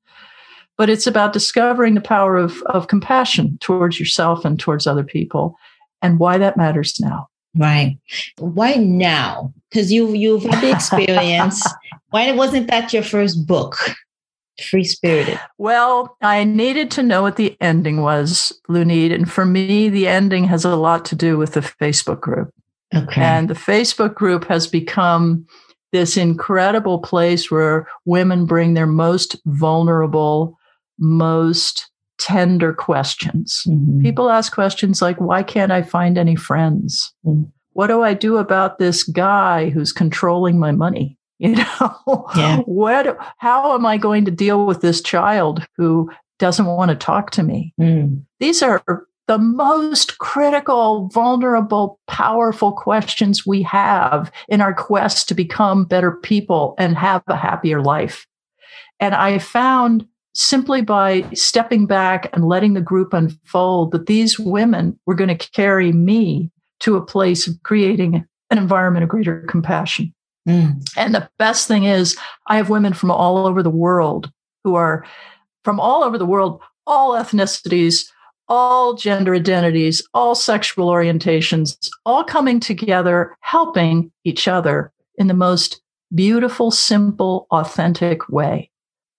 But 0.76 0.88
it's 0.88 1.06
about 1.06 1.32
discovering 1.32 1.94
the 1.94 2.00
power 2.00 2.36
of, 2.36 2.62
of 2.62 2.88
compassion 2.88 3.58
towards 3.60 3.98
yourself 3.98 4.44
and 4.44 4.58
towards 4.58 4.86
other 4.86 5.04
people 5.04 5.56
and 6.02 6.18
why 6.18 6.38
that 6.38 6.56
matters 6.56 6.98
now. 7.00 7.28
Right. 7.56 7.98
Why 8.38 8.74
now? 8.74 9.52
Because 9.70 9.92
you 9.92 10.12
you've 10.12 10.44
had 10.44 10.62
the 10.62 10.70
experience. 10.70 11.62
Why 12.10 12.32
wasn't 12.32 12.70
that 12.70 12.92
your 12.92 13.02
first 13.02 13.46
book? 13.46 13.76
Free 14.70 14.84
spirited. 14.84 15.38
Well, 15.56 16.16
I 16.20 16.44
needed 16.44 16.90
to 16.92 17.02
know 17.02 17.22
what 17.22 17.36
the 17.36 17.56
ending 17.60 18.00
was, 18.02 18.52
Lunid. 18.68 19.14
And 19.14 19.30
for 19.30 19.44
me, 19.44 19.88
the 19.88 20.08
ending 20.08 20.44
has 20.44 20.64
a 20.64 20.74
lot 20.74 21.04
to 21.06 21.14
do 21.14 21.36
with 21.36 21.52
the 21.52 21.60
Facebook 21.60 22.20
group. 22.20 22.52
Okay. 22.94 23.20
And 23.20 23.48
the 23.48 23.54
Facebook 23.54 24.14
group 24.14 24.44
has 24.46 24.66
become 24.66 25.46
this 25.92 26.16
incredible 26.16 26.98
place 26.98 27.50
where 27.50 27.86
women 28.04 28.46
bring 28.46 28.74
their 28.74 28.86
most 28.86 29.36
vulnerable, 29.46 30.58
most 30.98 31.90
tender 32.18 32.72
questions. 32.72 33.62
Mm-hmm. 33.66 34.02
People 34.02 34.30
ask 34.30 34.52
questions 34.52 35.00
like, 35.00 35.20
why 35.20 35.42
can't 35.42 35.72
I 35.72 35.82
find 35.82 36.18
any 36.18 36.36
friends? 36.36 37.12
Mm-hmm. 37.24 37.44
What 37.72 37.86
do 37.86 38.02
I 38.02 38.12
do 38.14 38.38
about 38.38 38.78
this 38.78 39.04
guy 39.04 39.70
who's 39.70 39.92
controlling 39.92 40.58
my 40.58 40.72
money? 40.72 41.16
You 41.40 41.54
know, 41.54 42.26
Yeah. 42.34 42.58
what, 42.66 43.16
how 43.36 43.72
am 43.72 43.86
I 43.86 43.96
going 43.96 44.24
to 44.24 44.32
deal 44.32 44.66
with 44.66 44.80
this 44.80 45.00
child 45.00 45.64
who 45.76 46.10
doesn't 46.40 46.66
want 46.66 46.88
to 46.88 46.96
talk 46.96 47.30
to 47.32 47.44
me? 47.44 47.72
Mm. 47.80 48.24
These 48.40 48.60
are 48.60 48.82
the 49.28 49.38
most 49.38 50.18
critical, 50.18 51.08
vulnerable, 51.14 52.00
powerful 52.08 52.72
questions 52.72 53.46
we 53.46 53.62
have 53.62 54.32
in 54.48 54.60
our 54.60 54.74
quest 54.74 55.28
to 55.28 55.34
become 55.34 55.84
better 55.84 56.10
people 56.10 56.74
and 56.76 56.96
have 56.96 57.22
a 57.28 57.36
happier 57.36 57.80
life. 57.82 58.26
And 58.98 59.14
I 59.14 59.38
found 59.38 60.06
simply 60.34 60.82
by 60.82 61.22
stepping 61.34 61.86
back 61.86 62.30
and 62.32 62.44
letting 62.44 62.74
the 62.74 62.80
group 62.80 63.12
unfold 63.12 63.92
that 63.92 64.06
these 64.06 64.38
women 64.38 64.98
were 65.06 65.14
going 65.14 65.36
to 65.36 65.50
carry 65.50 65.92
me 65.92 66.50
to 66.80 66.96
a 66.96 67.04
place 67.04 67.48
of 67.48 67.54
creating 67.64 68.26
an 68.50 68.58
environment 68.58 69.02
of 69.02 69.08
greater 69.08 69.40
compassion. 69.48 70.14
Mm. 70.48 70.82
And 70.96 71.14
the 71.14 71.28
best 71.38 71.68
thing 71.68 71.84
is, 71.84 72.16
I 72.46 72.56
have 72.56 72.70
women 72.70 72.92
from 72.92 73.10
all 73.10 73.46
over 73.46 73.62
the 73.62 73.70
world 73.70 74.30
who 74.64 74.74
are 74.74 75.04
from 75.64 75.80
all 75.80 76.04
over 76.04 76.16
the 76.16 76.26
world, 76.26 76.60
all 76.86 77.12
ethnicities, 77.12 78.08
all 78.48 78.94
gender 78.94 79.34
identities, 79.34 80.02
all 80.14 80.34
sexual 80.34 80.88
orientations, 80.88 81.90
all 82.06 82.24
coming 82.24 82.60
together, 82.60 83.36
helping 83.40 84.10
each 84.24 84.48
other 84.48 84.92
in 85.16 85.26
the 85.26 85.34
most 85.34 85.82
beautiful, 86.14 86.70
simple, 86.70 87.46
authentic 87.50 88.28
way. 88.28 88.70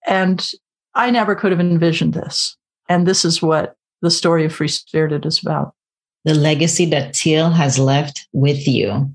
And 0.06 0.50
I 0.94 1.10
never 1.10 1.34
could 1.34 1.52
have 1.52 1.60
envisioned 1.60 2.14
this. 2.14 2.56
And 2.88 3.06
this 3.06 3.24
is 3.24 3.40
what 3.40 3.76
the 4.02 4.10
story 4.10 4.44
of 4.44 4.52
Free 4.52 4.68
Spirited 4.68 5.26
is 5.26 5.40
about. 5.40 5.74
The 6.24 6.34
legacy 6.34 6.84
that 6.86 7.14
Teal 7.14 7.50
has 7.50 7.78
left 7.78 8.26
with 8.32 8.66
you. 8.66 9.14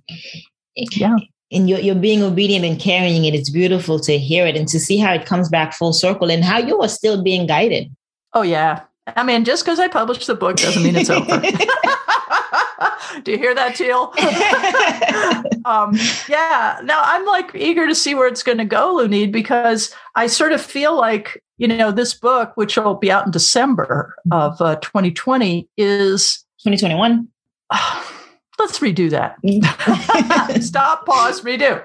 Yeah. 0.76 1.18
And 1.52 1.70
you're, 1.70 1.80
you're 1.80 1.96
being 1.96 2.24
obedient 2.24 2.66
and 2.66 2.80
carrying 2.80 3.26
it. 3.26 3.36
It's 3.36 3.50
beautiful 3.50 4.00
to 4.02 4.18
hear 4.18 4.48
it 4.48 4.56
and 4.56 4.68
to 4.70 4.80
see 4.80 4.98
how 4.98 5.14
it 5.14 5.26
comes 5.26 5.50
back 5.50 5.74
full 5.74 5.94
circle 5.94 6.32
and 6.32 6.44
how 6.44 6.58
you 6.58 6.82
are 6.82 6.90
still 6.90 7.22
being 7.22 7.46
guided. 7.46 7.96
Oh, 8.34 8.42
yeah. 8.42 8.82
I 9.16 9.24
mean, 9.24 9.46
just 9.46 9.64
because 9.64 9.80
I 9.80 9.88
published 9.88 10.26
the 10.26 10.36
book 10.36 10.58
doesn't 10.58 10.82
mean 10.82 10.96
it's 10.96 11.12
over. 11.12 11.42
Do 13.24 13.32
you 13.32 13.38
hear 13.38 13.56
that, 13.56 13.76
Teal? 13.76 14.14
um, 15.66 15.96
yeah. 16.28 16.80
Now 16.84 17.02
I'm 17.04 17.26
like 17.26 17.52
eager 17.56 17.88
to 17.88 17.96
see 17.96 18.16
where 18.16 18.28
it's 18.28 18.44
going 18.44 18.58
to 18.58 18.66
go, 18.66 18.96
Lunid, 18.96 19.32
because 19.32 19.94
I 20.16 20.28
sort 20.28 20.52
of 20.52 20.62
feel 20.62 20.96
like, 20.98 21.42
you 21.58 21.68
know, 21.68 21.92
this 21.92 22.14
book, 22.14 22.54
which 22.56 22.78
will 22.78 22.96
be 22.96 23.12
out 23.12 23.26
in 23.26 23.32
December 23.32 24.16
of 24.32 24.60
uh, 24.62 24.76
2020, 24.78 25.70
is 25.78 26.46
2021. 26.64 27.28
let's 28.60 28.80
redo 28.80 29.10
that. 29.10 29.38
Stop, 30.62 31.06
pause, 31.06 31.42
redo. 31.42 31.84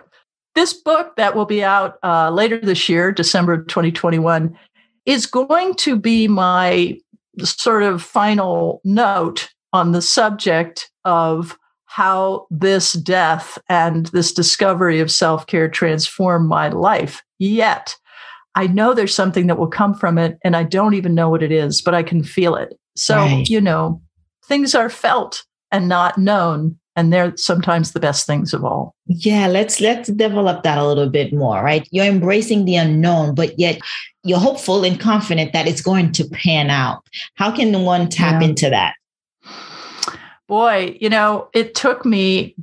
This 0.54 0.72
book 0.72 1.16
that 1.16 1.36
will 1.36 1.46
be 1.46 1.62
out 1.62 1.98
uh, 2.02 2.30
later 2.30 2.58
this 2.58 2.88
year, 2.88 3.12
December 3.12 3.54
of 3.54 3.66
2021, 3.68 4.56
is 5.06 5.26
going 5.26 5.74
to 5.74 5.96
be 5.96 6.26
my 6.28 6.98
sort 7.38 7.82
of 7.82 8.02
final 8.02 8.80
note 8.84 9.48
on 9.72 9.92
the 9.92 10.02
subject 10.02 10.90
of 11.04 11.56
how 11.86 12.46
this 12.50 12.92
death 12.92 13.58
and 13.68 14.06
this 14.06 14.32
discovery 14.32 15.00
of 15.00 15.10
self 15.10 15.46
care 15.46 15.68
transformed 15.68 16.48
my 16.48 16.68
life. 16.68 17.22
Yet, 17.38 17.96
I 18.54 18.66
know 18.66 18.94
there's 18.94 19.14
something 19.14 19.46
that 19.46 19.58
will 19.58 19.68
come 19.68 19.94
from 19.94 20.18
it, 20.18 20.38
and 20.44 20.56
I 20.56 20.64
don't 20.64 20.94
even 20.94 21.14
know 21.14 21.28
what 21.28 21.42
it 21.42 21.52
is, 21.52 21.80
but 21.80 21.94
I 21.94 22.02
can 22.02 22.22
feel 22.24 22.56
it. 22.56 22.78
So, 22.96 23.16
Right. 23.16 23.48
you 23.48 23.60
know, 23.60 24.00
things 24.44 24.74
are 24.74 24.90
felt 24.90 25.44
and 25.70 25.88
not 25.88 26.18
known, 26.18 26.76
and 26.96 27.12
they're 27.12 27.36
sometimes 27.36 27.92
the 27.92 28.00
best 28.00 28.26
things 28.26 28.52
of 28.52 28.64
all. 28.64 28.94
Yeah, 29.06 29.46
let's 29.46 29.80
let's 29.80 30.08
develop 30.10 30.64
that 30.64 30.78
a 30.78 30.86
little 30.86 31.08
bit 31.08 31.32
more, 31.32 31.62
right? 31.62 31.86
You're 31.92 32.06
embracing 32.06 32.64
the 32.64 32.74
unknown, 32.76 33.34
but 33.36 33.58
yet 33.58 33.78
you're 34.24 34.38
hopeful 34.40 34.84
and 34.84 34.98
confident 34.98 35.52
that 35.52 35.68
it's 35.68 35.80
going 35.80 36.10
to 36.12 36.24
pan 36.28 36.68
out. 36.70 37.02
How 37.36 37.50
can 37.52 37.84
one 37.84 38.08
tap 38.08 38.42
Yeah. 38.42 38.48
into 38.48 38.68
that? 38.70 38.94
Boy, 40.48 40.98
you 41.00 41.08
know, 41.08 41.48
it 41.54 41.74
took 41.76 42.04
me 42.04 42.56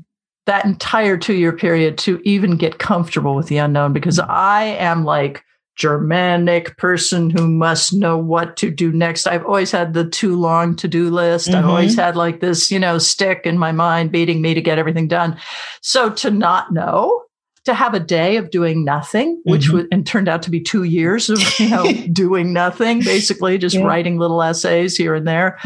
that 0.46 0.66
entire 0.66 1.18
two 1.18 1.34
year 1.36 1.54
period 1.54 1.98
to 2.00 2.22
even 2.26 2.58
get 2.58 2.80
comfortable 2.80 3.36
with 3.36 3.48
the 3.48 3.58
unknown 3.58 3.94
because 3.94 4.20
I 4.20 4.64
am 4.64 5.06
like 5.06 5.44
Germanic 5.78 6.76
person 6.78 7.30
who 7.30 7.48
must 7.48 7.94
know 7.94 8.18
what 8.18 8.58
to 8.58 8.72
do 8.72 8.92
next. 8.92 9.28
I've 9.28 9.46
always 9.46 9.72
had 9.72 9.94
the 9.94 10.06
too 10.10 10.36
long 10.36 10.76
to 10.78 10.88
do 10.88 11.10
list. 11.10 11.50
I've 11.54 11.64
Mhm. 11.66 11.70
always 11.70 11.96
had 11.96 12.16
like 12.16 12.40
this, 12.42 12.72
you 12.72 12.80
know, 12.80 12.98
stick 12.98 13.42
in 13.46 13.58
my 13.58 13.72
mind 13.72 14.12
beating 14.12 14.42
me 14.42 14.54
to 14.54 14.62
get 14.62 14.80
everything 14.80 15.08
done. 15.08 15.38
So 15.82 16.10
to 16.10 16.32
not 16.32 16.74
know, 16.74 17.22
to 17.66 17.74
have 17.74 17.94
a 17.94 18.00
day 18.00 18.38
of 18.38 18.50
doing 18.50 18.86
nothing, 18.86 19.42
which 19.44 19.68
Mhm. 19.70 19.74
would 19.74 19.88
and 19.92 20.06
turned 20.08 20.30
out 20.30 20.42
to 20.44 20.50
be 20.50 20.62
two 20.62 20.84
years 20.84 21.30
of 21.30 21.40
you 21.60 21.70
know 21.70 21.84
doing 22.14 22.54
nothing, 22.54 23.02
basically 23.04 23.58
just 23.58 23.76
Yeah. 23.76 23.84
writing 23.84 24.18
little 24.18 24.42
essays 24.42 24.96
here 24.96 25.14
and 25.16 25.28
there. 25.28 25.58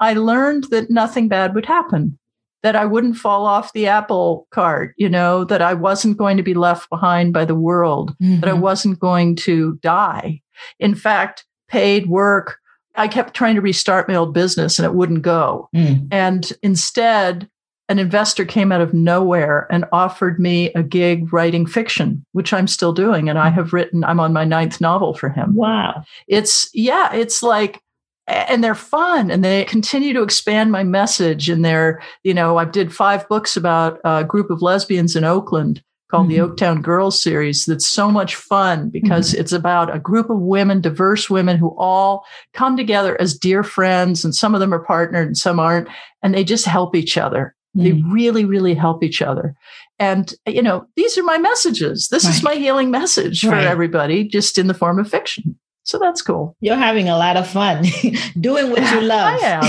I 0.00 0.14
learned 0.14 0.64
that 0.70 0.90
nothing 0.90 1.28
bad 1.28 1.54
would 1.54 1.66
happen, 1.66 2.18
that 2.64 2.74
I 2.74 2.86
wouldn't 2.86 3.16
fall 3.16 3.44
off 3.46 3.72
the 3.74 3.86
apple 3.86 4.48
cart, 4.50 4.94
you 4.96 5.08
know, 5.08 5.44
that 5.44 5.60
I 5.62 5.74
wasn't 5.74 6.16
going 6.16 6.38
to 6.38 6.42
be 6.42 6.54
left 6.54 6.88
behind 6.90 7.32
by 7.34 7.44
the 7.44 7.54
world, 7.54 8.16
that 8.20 8.48
I 8.48 8.52
Mhm. 8.52 8.60
wasn't 8.60 8.98
going 8.98 9.36
to 9.36 9.78
die. 9.82 10.40
In 10.80 10.94
fact, 10.94 11.44
paid 11.68 12.06
work, 12.08 12.56
I 12.96 13.06
kept 13.06 13.34
trying 13.34 13.54
to 13.56 13.60
restart 13.60 14.08
my 14.08 14.14
old 14.14 14.32
business 14.32 14.78
and 14.78 14.86
it 14.86 14.94
wouldn't 14.94 15.22
go. 15.22 15.68
Mm. 15.76 16.08
And 16.10 16.52
instead, 16.62 17.48
an 17.90 17.98
investor 17.98 18.46
came 18.46 18.72
out 18.72 18.80
of 18.80 18.94
nowhere 18.94 19.66
and 19.70 19.84
offered 19.92 20.40
me 20.40 20.72
a 20.74 20.82
gig 20.82 21.30
writing 21.34 21.66
fiction, 21.66 22.24
which 22.32 22.52
I'm 22.54 22.66
still 22.66 22.92
doing. 22.94 23.28
And 23.28 23.38
I 23.38 23.50
have 23.50 23.74
written, 23.74 24.04
I'm 24.04 24.20
on 24.20 24.32
my 24.32 24.44
ninth 24.44 24.80
novel 24.80 25.12
for 25.12 25.28
him 25.28 25.54
Wow. 25.54 26.02
it's 26.26 26.70
yeah 26.72 27.12
it's 27.12 27.42
like 27.42 27.80
and 28.26 28.62
they're 28.64 28.74
fun 28.74 29.30
and 29.30 29.44
they 29.44 29.64
continue 29.64 30.12
to 30.14 30.22
expand 30.22 30.72
my 30.72 30.82
message 30.82 31.48
and 31.48 31.64
they're 31.64 32.00
you 32.22 32.32
know 32.34 32.56
i 32.56 32.64
did 32.64 32.94
five 32.94 33.28
books 33.28 33.56
about 33.56 34.00
a 34.04 34.24
group 34.24 34.50
of 34.50 34.62
lesbians 34.62 35.14
in 35.16 35.24
oakland 35.24 35.82
called 36.10 36.28
the 36.28 36.36
Mhm. 36.36 36.54
oaktown 36.56 36.82
girls 36.82 37.20
series 37.22 37.64
that's 37.66 37.86
so 37.86 38.10
much 38.10 38.34
fun 38.36 38.88
because 38.88 39.34
it's 39.34 39.52
about 39.52 39.94
a 39.94 39.98
group 39.98 40.30
of 40.30 40.38
women 40.38 40.80
diverse 40.80 41.28
women 41.28 41.56
who 41.58 41.74
all 41.78 42.24
come 42.54 42.76
together 42.76 43.20
as 43.20 43.36
dear 43.36 43.62
friends 43.62 44.24
and 44.24 44.34
some 44.34 44.54
of 44.54 44.60
them 44.60 44.72
are 44.72 44.84
partnered 44.84 45.26
and 45.26 45.36
some 45.36 45.58
aren't 45.58 45.88
and 46.22 46.34
they 46.34 46.44
just 46.44 46.64
help 46.66 46.94
each 46.96 47.18
other. 47.18 47.54
They 47.74 47.90
Mm. 47.92 48.12
really 48.12 48.44
really 48.44 48.74
help 48.74 49.02
each 49.02 49.20
other. 49.20 49.54
And 49.98 50.32
you 50.46 50.62
know 50.62 50.86
these 50.96 51.18
are 51.18 51.22
my 51.24 51.38
messages. 51.38 52.08
This 52.10 52.24
is 52.24 52.42
my 52.42 52.54
healing 52.54 52.90
message 52.90 53.40
for 53.40 53.54
everybody 53.54 54.24
just 54.28 54.56
in 54.58 54.68
the 54.68 54.74
form 54.74 54.98
of 55.00 55.10
fiction 55.10 55.56
so 55.84 55.98
that's 55.98 56.20
cool 56.22 56.56
You're 56.60 56.76
having 56.76 57.08
a 57.08 57.16
lot 57.16 57.36
of 57.36 57.46
fun 57.46 57.84
doing 58.40 58.70
what 58.70 58.80
you 58.92 59.00
love. 59.14 59.38
I 59.42 59.46
am. 59.46 59.62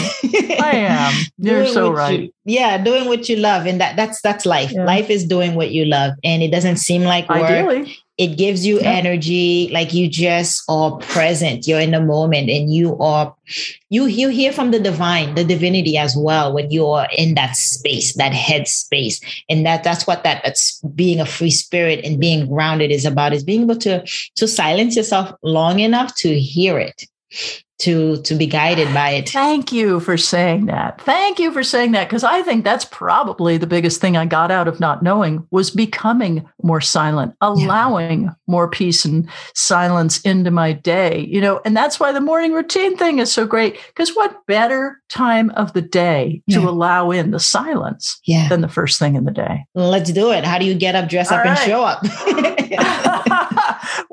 I 0.62 0.72
am. 0.76 1.14
You're 1.38 1.68
so 1.68 1.92
right. 1.92 2.20
you- 2.22 2.32
yeah, 2.46 2.78
doing 2.78 3.06
what 3.08 3.28
you 3.28 3.36
love, 3.38 3.66
and 3.66 3.82
that 3.82 3.96
that's 3.96 4.22
that's 4.22 4.46
life. 4.46 4.72
Yeah. 4.72 4.86
Life 4.86 5.10
is 5.10 5.26
doing 5.26 5.56
what 5.56 5.72
you 5.72 5.86
love, 5.86 6.14
and 6.24 6.44
it 6.44 6.52
doesn't 6.52 6.78
seem 6.78 7.04
like 7.04 7.28
work. 7.30 7.42
Ideally. 7.44 7.98
It 8.18 8.38
gives 8.38 8.66
you 8.66 8.80
Yeah. 8.80 8.92
energy, 8.92 9.70
like 9.74 9.94
you 9.94 10.08
just 10.08 10.64
are 10.70 10.96
present. 11.00 11.68
You're 11.68 11.82
in 11.82 11.92
the 11.92 12.00
moment, 12.00 12.50
and 12.50 12.74
you 12.74 12.98
are 13.00 13.34
you 13.90 14.06
you 14.06 14.30
hear 14.30 14.54
from 14.54 14.72
the 14.72 14.80
divine, 14.80 15.36
the 15.36 15.44
divinity 15.44 15.98
as 15.98 16.16
well 16.16 16.54
when 16.54 16.72
you 16.72 16.88
are 16.88 17.10
in 17.18 17.36
that 17.36 17.58
space, 17.58 18.14
that 18.14 18.32
head 18.34 18.70
space, 18.70 19.20
and 19.50 19.66
that 19.66 19.84
that's 19.84 20.08
what 20.08 20.24
that 20.24 20.42
that's 20.46 20.80
being 20.96 21.20
a 21.20 21.26
free 21.26 21.52
spirit 21.52 22.06
and 22.06 22.20
being 22.20 22.48
grounded 22.48 22.90
is 22.90 23.04
about. 23.06 23.34
Is 23.34 23.44
being 23.44 23.64
able 23.64 23.76
to 23.78 24.02
to 24.36 24.48
silence 24.48 24.96
yourself 24.96 25.34
long 25.44 25.80
enough 25.80 26.16
to 26.18 26.40
hear 26.40 26.80
it, 26.80 27.04
to 27.78 28.22
to 28.22 28.36
be 28.36 28.48
guided 28.48 28.94
by 28.94 29.10
it. 29.12 29.30
Thank 29.30 29.74
you 29.74 30.00
for 30.00 30.16
saying 30.16 30.68
that. 30.68 31.02
Thank 31.02 31.40
you 31.40 31.52
for 31.52 31.62
saying 31.62 31.92
that 31.92 32.08
because 32.08 32.24
I 32.24 32.42
think 32.42 32.64
that's 32.64 32.86
probably 32.86 33.58
the 33.58 33.68
biggest 33.68 34.00
thing 34.00 34.16
I 34.16 34.26
got 34.26 34.50
out 34.50 34.70
of 34.70 34.80
not 34.80 35.04
knowing 35.04 35.46
was 35.52 35.72
becoming 35.72 36.48
more 36.64 36.80
silent, 36.80 37.34
allowing 37.42 38.30
more 38.48 38.70
peace 38.70 39.04
and 39.04 39.30
silence 39.54 40.22
into 40.22 40.52
my 40.52 40.72
day. 40.72 41.26
You 41.30 41.42
know, 41.42 41.60
and 41.66 41.76
that's 41.76 42.00
why 42.00 42.14
the 42.14 42.22
morning 42.22 42.54
routine 42.54 42.96
thing 42.96 43.20
is 43.20 43.32
so 43.32 43.46
great 43.46 43.78
because 43.88 44.16
what 44.16 44.46
better 44.48 45.02
time 45.10 45.50
of 45.52 45.74
the 45.74 45.82
day 45.82 46.42
to 46.52 46.60
allow 46.60 47.12
in 47.12 47.32
the 47.32 47.40
silence 47.42 48.20
Yeah. 48.24 48.48
than 48.48 48.62
the 48.62 48.70
first 48.70 49.00
thing 49.00 49.16
in 49.16 49.26
the 49.26 49.32
day? 49.32 49.66
Let's 49.76 50.12
do 50.12 50.32
it. 50.32 50.46
How 50.46 50.58
do 50.58 50.66
you 50.66 50.76
get 50.76 50.96
up, 50.96 51.10
dress 51.10 51.30
All 51.30 51.40
up, 51.40 51.46
and 51.46 51.60
show 51.60 51.84
up? 51.84 52.02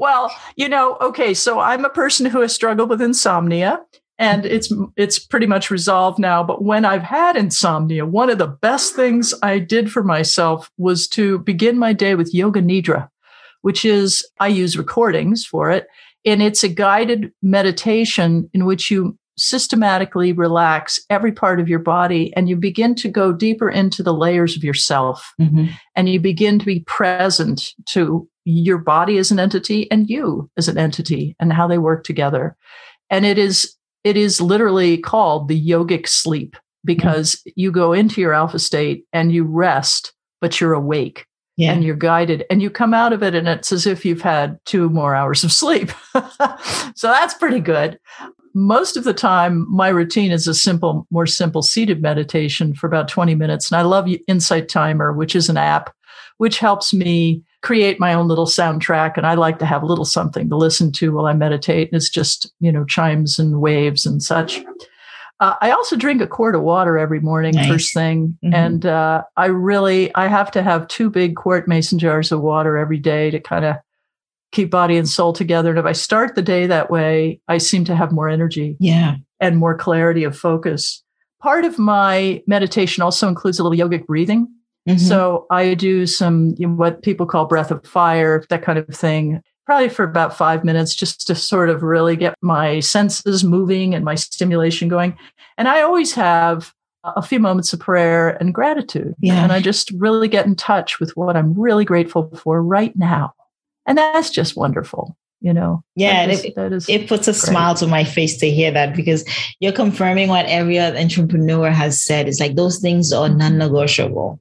well, 0.03 0.35
you 0.57 0.69
know, 0.69 0.97
okay, 1.01 1.33
so 1.33 1.61
I'm 1.61 1.85
a 1.85 1.89
person 1.89 2.27
who 2.27 2.41
has 2.41 2.53
struggled 2.53 2.91
with 2.91 3.01
insomnia 3.01 3.81
and 4.19 4.45
it's 4.45 4.73
it's 4.97 5.21
pretty 5.21 5.47
much 5.47 5.71
resolved 5.71 6.19
now, 6.19 6.43
but 6.43 6.65
when 6.65 6.85
I've 6.85 7.05
had 7.05 7.37
insomnia, 7.37 8.05
one 8.05 8.29
of 8.29 8.39
the 8.39 8.49
best 8.49 8.97
things 8.97 9.33
I 9.45 9.61
did 9.61 9.93
for 9.93 10.03
myself 10.03 10.73
was 10.77 11.07
to 11.11 11.39
begin 11.39 11.79
my 11.79 11.93
day 11.93 12.17
with 12.17 12.35
yoga 12.35 12.61
nidra, 12.61 13.09
which 13.61 13.85
is 13.85 14.29
I 14.41 14.49
use 14.49 14.77
recordings 14.77 15.47
for 15.47 15.71
it 15.71 15.87
and 16.25 16.43
it's 16.43 16.65
a 16.65 16.69
guided 16.69 17.33
meditation 17.41 18.51
in 18.53 18.65
which 18.65 18.91
you 18.91 19.17
systematically 19.37 20.33
relax 20.33 21.01
every 21.09 21.33
part 21.33 21.59
of 21.59 21.69
your 21.69 21.79
body 21.79 22.33
and 22.37 22.49
you 22.49 22.57
begin 22.57 22.95
to 22.95 23.09
go 23.09 23.33
deeper 23.33 23.71
into 23.71 24.03
the 24.03 24.13
layers 24.13 24.57
of 24.57 24.65
yourself 24.65 25.33
mm-hmm. 25.41 25.67
and 25.97 26.09
you 26.09 26.21
begin 26.21 26.59
to 26.59 26.67
be 26.67 26.81
present 26.81 27.71
to 27.87 28.29
your 28.45 28.79
body 28.79 29.19
as 29.19 29.31
an 29.31 29.39
entity 29.39 29.91
and 29.91 30.11
you 30.11 30.51
as 30.57 30.69
an 30.69 30.77
entity 30.77 31.35
and 31.41 31.53
how 31.53 31.67
they 31.67 31.79
work 31.79 32.05
together 32.05 32.57
and 33.09 33.25
it 33.25 33.39
is 33.39 33.77
it 34.05 34.17
is 34.17 34.41
literally 34.41 34.99
called 34.99 35.49
the 35.49 35.69
yogic 35.69 36.09
sleep 36.09 36.57
because 36.85 37.37
mm-hmm. 37.37 37.51
you 37.57 37.73
go 37.73 37.93
into 37.93 38.21
your 38.21 38.35
alpha 38.35 38.59
state 38.59 39.05
and 39.13 39.33
you 39.33 39.45
rest 39.45 40.13
but 40.41 40.61
you're 40.61 40.75
awake 40.75 41.25
yeah. 41.57 41.73
and 41.73 41.85
you're 41.85 41.97
guided 41.97 42.45
and 42.51 42.61
you 42.61 42.69
come 42.69 42.93
out 42.93 43.13
of 43.13 43.23
it 43.23 43.35
and 43.35 43.49
it's 43.49 43.73
as 43.73 43.87
if 43.87 44.05
you've 44.05 44.23
had 44.23 44.59
two 44.67 44.91
more 44.91 45.15
hours 45.15 45.45
of 45.45 45.53
sleep 45.53 45.91
so 46.95 47.09
that's 47.09 47.35
pretty 47.35 47.61
good 47.61 47.99
most 48.55 48.97
of 48.97 49.05
the 49.05 49.15
time 49.15 49.67
my 49.71 49.89
routine 49.89 50.33
is 50.33 50.47
a 50.47 50.55
simple 50.55 51.07
more 51.11 51.27
simple 51.27 51.63
seated 51.63 52.03
meditation 52.03 52.75
for 52.75 52.87
about 52.87 53.09
20 53.09 53.35
minutes. 53.35 53.71
And 53.71 53.79
i 53.79 53.83
love 53.83 54.09
insight 54.29 54.69
timer 54.69 55.13
which 55.13 55.35
is 55.35 55.49
an 55.49 55.57
app 55.57 55.95
which 56.39 56.59
helps 56.59 56.93
me 56.93 57.43
create 57.61 58.01
my 58.01 58.13
own 58.13 58.27
little 58.27 58.47
soundtrack. 58.47 59.17
And 59.17 59.27
i 59.27 59.35
like 59.35 59.59
to 59.59 59.67
have 59.67 59.83
a 59.83 59.87
little 59.87 60.05
something 60.05 60.49
to 60.49 60.57
listen 60.57 60.93
to 60.93 61.13
while 61.13 61.27
i 61.27 61.33
meditate. 61.33 61.91
And 61.91 61.97
it's 61.97 62.11
just 62.11 62.53
you 62.61 62.73
know 62.73 62.85
chimes 62.85 63.39
and 63.39 63.61
waves 63.61 64.07
and 64.07 64.23
such. 64.23 64.63
Uh, 65.41 65.57
I 65.61 65.73
also 65.73 65.97
drink 65.97 66.23
a 66.23 66.27
quart 66.29 66.55
of 66.55 66.63
water 66.63 66.97
every 66.99 67.19
morning, 67.19 67.57
nice. 67.57 67.69
first 67.69 67.95
thing, 67.95 68.39
mm-hmm. 68.45 68.55
and 68.55 68.87
uh, 68.87 69.25
I 69.37 69.47
really 69.47 70.15
I 70.15 70.29
have 70.29 70.53
to 70.53 70.63
have 70.63 70.87
two 70.87 71.11
big 71.11 71.35
quart 71.35 71.67
mason 71.67 71.99
jars 71.99 72.31
of 72.31 72.41
water 72.41 72.77
every 72.77 72.99
day 72.99 73.29
to 73.31 73.41
kind 73.41 73.65
of 73.65 73.77
keep 74.53 74.71
body 74.71 74.97
and 74.97 75.09
soul 75.09 75.33
together. 75.33 75.71
And 75.71 75.79
if 75.79 75.85
I 75.85 75.93
start 75.93 76.35
the 76.35 76.43
day 76.43 76.67
that 76.67 76.91
way, 76.91 77.41
I 77.49 77.59
seem 77.59 77.85
to 77.87 77.97
have 77.97 78.13
more 78.13 78.29
energy, 78.29 78.77
yeah, 78.79 79.17
and 79.41 79.59
more 79.59 79.77
clarity 79.77 80.25
of 80.25 80.39
focus. 80.39 81.03
Part 81.41 81.65
of 81.65 81.79
my 81.79 82.43
meditation 82.47 83.03
also 83.03 83.27
includes 83.29 83.59
a 83.59 83.65
little 83.65 83.79
yogic 83.79 84.07
breathing. 84.07 84.47
Mm-hmm. 84.89 84.99
So 84.99 85.47
I 85.51 85.75
do 85.75 86.07
some 86.07 86.55
you 86.57 86.69
know, 86.69 86.75
what 86.75 87.03
people 87.03 87.27
call 87.27 87.47
breath 87.47 87.71
of 87.71 87.85
fire, 87.87 88.45
that 88.49 88.63
kind 88.63 88.79
of 88.79 88.87
thing 88.89 89.41
probably 89.65 89.89
for 89.89 90.05
about 90.05 90.37
five 90.37 90.65
minutes 90.65 90.95
just 90.95 91.27
to 91.27 91.35
sort 91.35 91.69
of 91.69 91.83
really 91.83 92.17
get 92.17 92.35
my 92.43 92.81
senses 92.81 93.45
moving 93.45 93.95
and 93.95 94.05
my 94.05 94.15
stimulation 94.15 94.89
going. 94.89 95.17
And 95.57 95.69
I 95.69 95.83
always 95.83 96.13
have 96.15 96.73
a 97.05 97.23
few 97.23 97.41
moments 97.41 97.73
of 97.73 97.81
prayer 97.81 98.31
and 98.41 98.55
gratitude. 98.55 99.15
Yeah. 99.21 99.43
And 99.43 99.53
I 99.53 99.61
just 99.61 99.91
really 99.93 100.29
get 100.29 100.47
in 100.47 100.57
touch 100.57 101.01
with 101.01 101.17
what 101.17 101.37
I'm 101.37 101.59
really 101.59 101.85
grateful 101.85 102.31
for 102.37 102.63
right 102.63 102.93
now. 102.97 103.35
And 103.87 103.99
that's 103.99 104.31
just 104.31 104.57
wonderful 104.57 105.17
you 105.43 105.53
know? 105.53 105.83
Yeah 105.97 106.27
that 106.27 106.33
is, 106.33 106.45
it, 106.89 107.03
it 107.03 107.09
puts 107.09 107.29
a 107.29 107.33
great. 107.33 107.41
smile 107.41 107.75
to 107.75 107.87
my 107.87 108.05
face 108.05 108.39
to 108.39 108.51
hear 108.51 108.71
that 108.71 108.97
because 108.97 109.25
you're 109.61 109.73
confirming 109.73 110.29
what 110.29 110.47
every 110.47 110.79
other 110.79 110.97
entrepreneur 110.97 111.71
has 111.71 112.01
said. 112.01 112.29
It's 112.29 112.41
like 112.41 112.55
those 112.55 112.79
things 112.79 113.13
are 113.13 113.29
mm-hmm. 113.29 113.39
non-negotiable. 113.39 114.41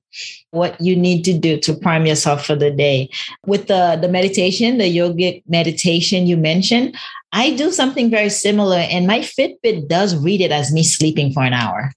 What 0.52 0.80
you 0.80 0.96
need 0.96 1.24
to 1.24 1.38
do 1.38 1.58
to 1.60 1.74
prime 1.74 2.06
yourself 2.06 2.46
for 2.46 2.56
the 2.56 2.72
day. 2.72 3.10
With 3.46 3.68
the 3.68 3.98
the 4.00 4.08
meditation 4.08 4.78
the 4.78 4.96
yogic 4.96 5.42
meditation 5.48 6.28
you 6.28 6.38
mentioned 6.38 6.96
i 7.32 7.52
do 7.56 7.72
something 7.72 8.10
very 8.10 8.30
similar 8.30 8.78
and 8.78 9.08
my 9.08 9.20
fitbit 9.20 9.88
does 9.88 10.16
read 10.16 10.42
it 10.42 10.52
as 10.52 10.72
me 10.72 10.84
sleeping 10.84 11.32
for 11.34 11.44
an 11.44 11.54
hour 11.54 11.92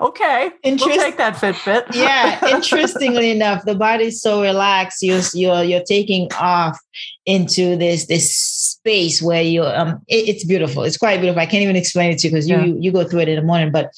okay, 0.00 0.50
Interest- 0.62 0.86
we'll 0.86 1.04
take 1.04 1.16
that 1.18 1.34
Fitbit. 1.34 1.94
yeah, 1.94 2.48
interestingly 2.54 3.30
enough, 3.30 3.64
the 3.64 3.74
body's 3.74 4.20
so 4.22 4.42
relaxed. 4.42 5.02
You're 5.02 5.20
you're 5.34 5.62
you're 5.64 5.84
taking 5.84 6.32
off 6.34 6.78
into 7.26 7.76
this 7.76 8.06
this 8.06 8.32
space 8.32 9.20
where 9.20 9.42
you 9.42 9.64
um 9.64 10.00
it, 10.08 10.28
it's 10.28 10.44
beautiful. 10.44 10.84
It's 10.84 10.96
quite 10.96 11.20
beautiful. 11.20 11.40
I 11.42 11.46
can't 11.46 11.62
even 11.62 11.76
explain 11.76 12.12
it 12.12 12.18
to 12.18 12.28
you 12.28 12.32
because 12.32 12.48
you, 12.48 12.56
yeah. 12.56 12.64
you 12.64 12.76
you 12.80 12.92
go 12.92 13.04
through 13.04 13.20
it 13.20 13.28
in 13.28 13.36
the 13.36 13.42
morning, 13.42 13.70
but 13.70 13.90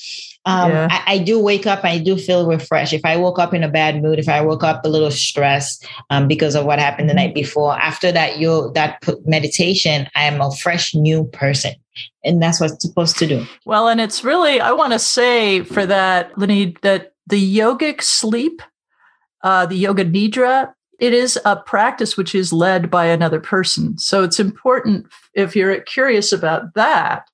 um, 0.48 0.70
yeah. 0.70 0.88
I, 0.90 1.14
I, 1.14 1.18
do 1.18 1.38
wake 1.38 1.66
up. 1.66 1.84
I 1.84 1.98
do 1.98 2.16
feel 2.16 2.46
refreshed. 2.46 2.94
If 2.94 3.04
I 3.04 3.18
woke 3.18 3.38
up 3.38 3.52
in 3.52 3.62
a 3.62 3.68
bad 3.68 4.02
mood, 4.02 4.18
if 4.18 4.28
I 4.28 4.40
woke 4.40 4.64
up 4.64 4.84
a 4.84 4.88
little 4.88 5.10
stressed 5.10 5.86
um, 6.08 6.26
because 6.26 6.54
of 6.54 6.64
what 6.64 6.78
happened 6.78 7.10
the 7.10 7.14
night 7.14 7.34
before, 7.34 7.78
after 7.78 8.10
that, 8.12 8.38
you 8.38 8.70
that 8.74 9.04
meditation, 9.26 10.08
I 10.14 10.24
am 10.24 10.40
a 10.40 10.50
fresh 10.50 10.94
new 10.94 11.24
person 11.24 11.74
and 12.24 12.42
that's 12.42 12.60
what 12.60 12.72
it's 12.72 12.84
supposed 12.84 13.18
to 13.18 13.26
do. 13.26 13.46
Well, 13.64 13.88
and 13.88 14.00
it's 14.00 14.24
really, 14.24 14.60
I 14.60 14.72
want 14.72 14.92
to 14.92 14.98
say 14.98 15.62
for 15.64 15.86
that, 15.86 16.36
Lenny, 16.38 16.76
that 16.82 17.12
the 17.26 17.58
yogic 17.58 18.02
sleep, 18.02 18.62
uh, 19.42 19.66
the 19.66 19.76
yoga 19.76 20.04
nidra, 20.04 20.72
it 20.98 21.12
is 21.12 21.38
a 21.44 21.56
practice 21.56 22.16
which 22.16 22.34
is 22.34 22.52
led 22.52 22.90
by 22.90 23.06
another 23.06 23.38
person. 23.38 23.98
So 23.98 24.24
it's 24.24 24.40
important 24.40 25.06
if 25.34 25.54
you're 25.54 25.80
curious 25.82 26.32
about 26.32 26.74
that 26.74 27.28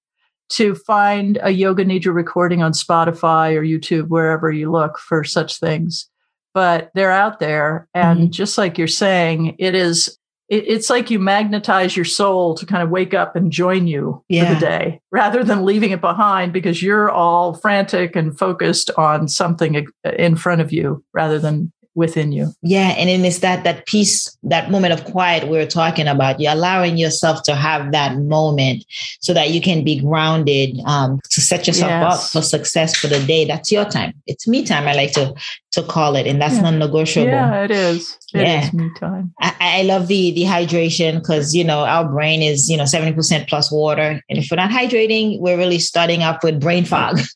to 0.51 0.75
find 0.75 1.39
a 1.43 1.51
yoga 1.51 1.85
nidra 1.85 2.15
recording 2.15 2.63
on 2.63 2.73
Spotify 2.73 3.55
or 3.57 3.63
YouTube, 3.63 4.09
wherever 4.09 4.51
you 4.51 4.71
look 4.71 4.99
for 4.99 5.25
such 5.25 5.59
things. 5.59 6.09
But 6.53 6.91
they're 6.95 7.11
out 7.11 7.41
there. 7.41 7.89
And 7.95 8.21
mm-hmm. 8.21 8.31
just 8.31 8.59
like 8.59 8.79
you're 8.79 8.87
saying, 8.87 9.57
it 9.59 9.75
is 9.75 10.19
it, 10.49 10.65
it's 10.69 10.91
like 10.91 11.11
you 11.11 11.19
magnetize 11.19 11.97
your 11.97 12.05
soul 12.05 12.55
to 12.55 12.67
kind 12.67 12.83
of 12.83 12.91
wake 12.91 13.15
up 13.15 13.35
and 13.35 13.51
join 13.51 13.87
you 13.87 14.23
yeah. 14.29 14.47
for 14.47 14.55
the 14.55 14.61
day 14.61 15.01
rather 15.11 15.43
than 15.43 15.65
leaving 15.65 15.91
it 15.91 16.01
behind 16.01 16.53
because 16.53 16.83
you're 16.83 17.11
all 17.11 17.55
frantic 17.55 18.15
and 18.15 18.39
focused 18.39 18.91
on 18.97 19.27
something 19.27 19.87
in 20.17 20.37
front 20.37 20.61
of 20.61 20.73
you 20.73 21.03
rather 21.13 21.39
than 21.39 21.73
within 21.95 22.33
you. 22.33 22.53
Yeah, 22.63 22.89
and 22.99 23.09
then 23.09 23.25
it's 23.25 23.39
that 23.41 23.65
that 23.65 23.87
peace, 23.87 24.37
that 24.43 24.71
moment 24.71 24.93
of 24.93 25.05
quiet 25.05 25.49
we 25.49 25.59
are 25.59 25.67
talking 25.67 26.09
about. 26.09 26.41
You're 26.41 26.53
allowing 26.53 26.97
yourself 26.97 27.43
to 27.45 27.55
have 27.55 27.93
that 27.93 28.17
moment 28.19 28.85
so 29.21 29.33
that 29.35 29.51
you 29.51 29.61
can 29.61 29.85
be 29.85 30.01
grounded 30.01 30.79
um, 30.87 31.21
to 31.31 31.41
set 31.41 31.67
yourself 31.67 31.91
yes. 31.91 32.15
up 32.15 32.31
for 32.33 32.43
success 32.43 32.97
for 32.97 33.07
the 33.07 33.21
day. 33.25 33.45
That's 33.45 33.71
your 33.71 33.85
time. 33.85 34.15
It's 34.27 34.49
me 34.49 34.65
time. 34.65 34.89
I 34.89 34.95
like 34.95 35.13
to 35.13 35.35
to 35.73 35.83
call 35.83 36.17
it, 36.17 36.27
and 36.27 36.41
that's 36.41 36.57
yeah. 36.57 36.63
non-negotiable. 36.63 37.29
Yeah, 37.29 37.65
it 37.65 37.71
is. 37.71 38.19
It 38.33 38.43
yeah. 38.43 38.67
Is 38.67 38.73
me 38.73 38.91
time. 38.99 39.33
I, 39.41 39.55
I 39.61 39.83
love 39.83 40.09
the 40.09 40.33
the 40.33 40.43
hydration 40.43 41.21
because 41.21 41.55
you 41.55 41.65
know 41.65 41.81
our 41.81 42.09
brain 42.09 42.43
is 42.43 42.69
you 42.69 42.77
know 42.77 42.85
seventy 42.85 43.13
percent 43.13 43.49
plus 43.49 43.71
water, 43.71 44.21
and 44.29 44.39
if 44.39 44.49
we're 44.51 44.57
not 44.57 44.71
hydrating, 44.71 45.41
we're 45.41 45.57
really 45.57 45.79
starting 45.79 46.23
up 46.23 46.43
with 46.43 46.61
brain 46.61 46.85
fog. 46.85 47.21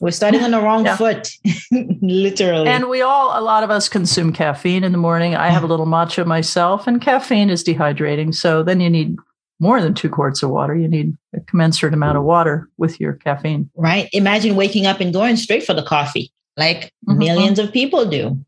we're 0.00 0.10
starting 0.10 0.42
on 0.42 0.50
the 0.50 0.60
wrong 0.60 0.84
yeah. 0.84 0.96
foot, 0.96 1.30
literally. 2.00 2.68
And 2.68 2.88
we 2.88 3.02
all, 3.02 3.38
a 3.38 3.42
lot 3.42 3.64
of 3.64 3.70
us, 3.70 3.88
consume 3.88 4.32
caffeine 4.32 4.84
in 4.84 4.92
the 4.92 4.98
morning. 4.98 5.34
I 5.34 5.48
have 5.48 5.62
a 5.62 5.66
little 5.66 5.86
matcha 5.86 6.24
myself, 6.24 6.86
and 6.86 7.00
caffeine 7.00 7.50
is 7.50 7.64
dehydrating. 7.64 8.34
So 8.34 8.62
then 8.62 8.80
you 8.80 8.88
need 8.88 9.16
more 9.60 9.80
than 9.80 9.94
two 9.94 10.08
quarts 10.08 10.42
of 10.42 10.50
water. 10.50 10.76
You 10.76 10.88
need 10.88 11.16
a 11.34 11.40
commensurate 11.40 11.94
amount 11.94 12.16
of 12.16 12.24
water 12.24 12.68
with 12.78 13.00
your 13.00 13.14
caffeine. 13.14 13.70
Right. 13.74 14.08
Imagine 14.12 14.54
waking 14.54 14.86
up 14.86 15.00
and 15.00 15.12
going 15.12 15.36
straight 15.36 15.64
for 15.64 15.74
the 15.74 15.82
coffee 15.82 16.32
like 16.58 16.92
mm-hmm. 17.08 17.18
millions 17.18 17.58
of 17.58 17.72
people 17.72 18.04
do. 18.04 18.44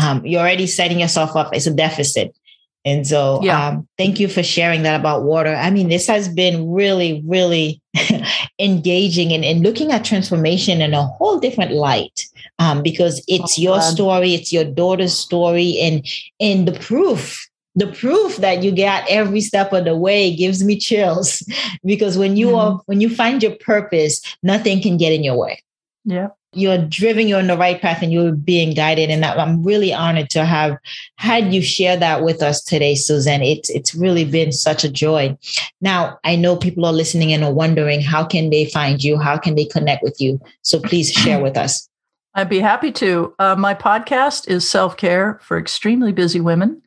Um, 0.00 0.24
you're 0.24 0.40
already 0.40 0.66
setting 0.66 1.00
yourself 1.00 1.34
up 1.34 1.52
as 1.54 1.66
a 1.66 1.74
deficit. 1.74 2.36
And 2.84 3.06
so, 3.06 3.40
yeah. 3.42 3.68
um, 3.68 3.88
thank 3.98 4.18
you 4.18 4.28
for 4.28 4.42
sharing 4.42 4.82
that 4.84 4.98
about 4.98 5.24
water. 5.24 5.54
I 5.54 5.70
mean, 5.70 5.88
this 5.88 6.06
has 6.06 6.28
been 6.28 6.70
really, 6.70 7.22
really 7.26 7.82
engaging 8.58 9.32
and, 9.32 9.44
and 9.44 9.62
looking 9.62 9.92
at 9.92 10.04
transformation 10.04 10.80
in 10.80 10.94
a 10.94 11.04
whole 11.06 11.38
different 11.38 11.72
light 11.72 12.24
um, 12.58 12.82
because 12.82 13.22
it's 13.28 13.58
oh, 13.58 13.62
your 13.62 13.78
God. 13.78 13.92
story, 13.92 14.34
it's 14.34 14.52
your 14.52 14.64
daughter's 14.64 15.14
story, 15.14 15.78
and 15.80 16.06
and 16.40 16.66
the 16.66 16.78
proof 16.80 17.48
the 17.78 17.86
proof 17.86 18.36
that 18.38 18.62
you 18.64 18.72
get 18.72 19.06
every 19.08 19.40
step 19.40 19.72
of 19.72 19.84
the 19.84 19.96
way 19.96 20.34
gives 20.34 20.64
me 20.64 20.76
chills 20.76 21.42
because 21.84 22.18
when 22.18 22.36
you 22.36 22.48
mm-hmm. 22.48 22.56
are 22.56 22.80
when 22.86 23.00
you 23.00 23.14
find 23.14 23.42
your 23.42 23.54
purpose 23.60 24.20
nothing 24.42 24.82
can 24.82 24.96
get 24.96 25.12
in 25.12 25.22
your 25.22 25.36
way 25.36 25.62
yeah 26.04 26.28
you're 26.58 26.78
driven 26.78 27.28
you're 27.28 27.38
on 27.38 27.46
the 27.46 27.56
right 27.56 27.80
path 27.80 28.02
and 28.02 28.12
you're 28.12 28.32
being 28.32 28.74
guided. 28.74 29.10
And 29.10 29.24
i'm 29.24 29.62
really 29.62 29.92
honored 29.92 30.30
to 30.30 30.44
have 30.44 30.76
had 31.16 31.52
you 31.52 31.62
share 31.62 31.96
that 31.96 32.22
with 32.22 32.42
us 32.42 32.62
today 32.62 32.94
susan 32.94 33.42
it's 33.42 33.70
it's 33.70 33.94
really 33.94 34.24
been 34.24 34.52
such 34.52 34.84
a 34.84 34.88
joy. 34.88 35.36
Now 35.80 36.18
i 36.24 36.36
know 36.36 36.56
people 36.56 36.84
are 36.84 36.92
listening 36.92 37.32
and 37.32 37.44
are 37.44 37.52
wondering 37.52 38.00
how 38.00 38.24
can 38.24 38.50
they 38.50 38.66
find 38.66 39.02
you? 39.02 39.18
How 39.18 39.38
can 39.38 39.54
they 39.54 39.64
connect 39.64 40.02
with 40.02 40.20
you? 40.20 40.40
So 40.62 40.80
please 40.80 41.12
share 41.12 41.40
with 41.40 41.56
us. 41.56 41.88
I'd 42.34 42.48
be 42.48 42.60
happy 42.60 42.92
to. 42.92 43.34
Uh, 43.38 43.56
my 43.56 43.74
podcast 43.74 44.48
is 44.48 44.68
self-care 44.68 45.40
for 45.42 45.58
extremely 45.58 46.12
busy 46.12 46.40
women 46.40 46.82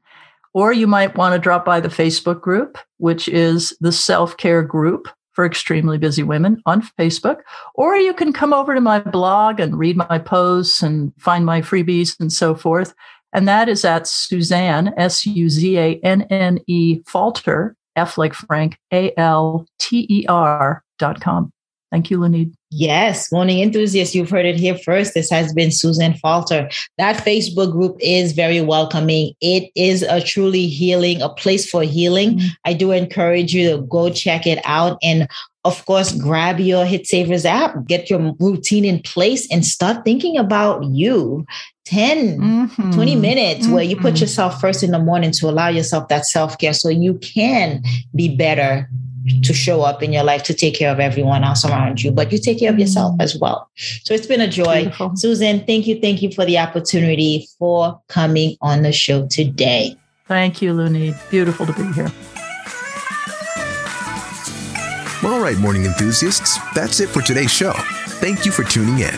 or 0.53 0.73
you 0.73 0.88
might 0.88 1.15
want 1.15 1.34
to 1.34 1.39
drop 1.39 1.65
by 1.65 1.79
the 1.79 1.89
facebook 1.89 2.41
group 2.41 2.77
which 2.97 3.27
is 3.27 3.75
the 3.81 3.91
self-care 3.91 4.63
group 4.63 5.07
for 5.41 5.45
extremely 5.47 5.97
busy 5.97 6.21
women 6.21 6.62
on 6.67 6.84
Facebook, 6.99 7.38
or 7.73 7.95
you 7.95 8.13
can 8.13 8.32
come 8.32 8.54
over 8.54 8.75
to 8.75 8.80
my 8.80 8.99
blog 8.99 9.60
and 9.60 9.80
read 9.80 9.97
my 9.97 10.19
posts 10.19 10.84
and 10.84 11.12
find 11.17 11.47
my 11.47 11.62
freebies 11.62 12.15
and 12.19 12.32
so 12.32 12.54
forth. 12.54 12.93
And 13.34 13.47
that 13.47 13.67
is 13.67 13.84
at 13.84 14.06
Suzanne, 14.06 14.93
S 14.97 15.25
U 15.25 15.49
Z 15.49 15.80
A 15.80 15.99
N 16.04 16.21
N 16.30 16.60
E 16.67 17.01
Falter, 17.08 17.75
F 17.95 18.19
like 18.19 18.36
Frank, 18.36 18.77
A 18.93 19.12
L 19.17 19.65
T 19.80 20.06
E 20.12 20.27
R 20.27 20.84
dot 20.99 21.21
com. 21.21 21.51
Thank 21.91 22.12
you, 22.12 22.19
Lunid. 22.19 22.54
Yes, 22.73 23.34
morning 23.34 23.60
enthusiasts, 23.60 24.15
you've 24.15 24.29
heard 24.29 24.45
it 24.45 24.55
here 24.55 24.77
first. 24.77 25.13
This 25.13 25.29
has 25.29 25.51
been 25.53 25.71
Susan 25.71 26.13
Falter. 26.13 26.69
That 26.97 27.17
Facebook 27.17 27.73
group 27.73 27.97
is 27.99 28.31
very 28.31 28.62
welcoming. 28.62 29.34
It 29.41 29.69
is 29.75 30.03
a 30.03 30.21
truly 30.21 30.67
healing, 30.67 31.21
a 31.21 31.27
place 31.27 31.69
for 31.69 31.84
healing. 31.84 32.38
Mm-hmm. 32.38 32.47
I 32.63 32.71
do 32.71 32.93
encourage 32.93 33.53
you 33.53 33.71
to 33.71 33.81
go 33.84 34.10
check 34.10 34.47
it 34.47 34.60
out. 34.63 34.97
And 35.03 35.27
of 35.65 35.86
course, 35.86 36.13
grab 36.13 36.62
your 36.62 36.86
Hit 36.86 37.07
Savers 37.07 37.43
app, 37.43 37.86
get 37.88 38.10
your 38.10 38.34
routine 38.39 38.86
in 38.86 39.01
place, 39.01 39.51
and 39.51 39.65
start 39.65 40.05
thinking 40.05 40.38
about 40.38 40.86
you. 40.86 41.45
10, 41.86 42.38
mm-hmm. 42.39 42.91
20 42.91 43.15
minutes 43.17 43.65
mm-hmm. 43.65 43.73
where 43.73 43.84
you 43.84 43.97
put 43.97 44.13
mm-hmm. 44.13 44.21
yourself 44.21 44.62
first 44.62 44.81
in 44.81 44.91
the 44.91 44.99
morning 44.99 45.31
to 45.31 45.49
allow 45.49 45.67
yourself 45.67 46.07
that 46.07 46.25
self 46.25 46.57
care 46.57 46.73
so 46.73 46.88
you 46.88 47.15
can 47.15 47.84
be 48.15 48.34
better 48.34 48.88
to 49.43 49.53
show 49.53 49.81
up 49.81 50.01
in 50.01 50.12
your 50.12 50.23
life 50.23 50.43
to 50.43 50.53
take 50.53 50.75
care 50.75 50.91
of 50.91 50.99
everyone 50.99 51.43
else 51.43 51.65
around 51.65 52.01
you, 52.01 52.12
but 52.12 52.31
you 52.31 52.38
take 52.38 52.60
care 52.60 52.71
of 52.71 52.79
yourself 52.79 53.15
as 53.19 53.38
well. 53.38 53.69
So 53.75 54.13
it's 54.13 54.27
been 54.27 54.41
a 54.41 54.47
joy. 54.47 54.84
Beautiful. 54.84 55.15
Susan, 55.15 55.65
thank 55.65 55.88
you. 55.88 55.99
Thank 55.99 56.21
you 56.21 56.31
for 56.31 56.45
the 56.45 56.57
opportunity 56.57 57.47
for 57.60 58.01
coming 58.07 58.57
on 58.62 58.81
the 58.81 58.91
show 58.91 59.27
today. 59.27 59.95
Thank 60.27 60.62
you, 60.62 60.73
Lunid. 60.73 61.17
Beautiful 61.29 61.65
to 61.65 61.73
be 61.73 61.91
here. 61.93 62.12
All 65.23 65.39
right, 65.39 65.57
morning 65.57 65.86
enthusiasts, 65.86 66.57
that's 66.73 66.99
it 66.99 67.10
for 67.10 67.21
today's 67.21 67.51
show. 67.51 67.73
Thank 68.21 68.43
you 68.43 68.51
for 68.51 68.63
tuning 68.63 68.99
in. 68.99 69.13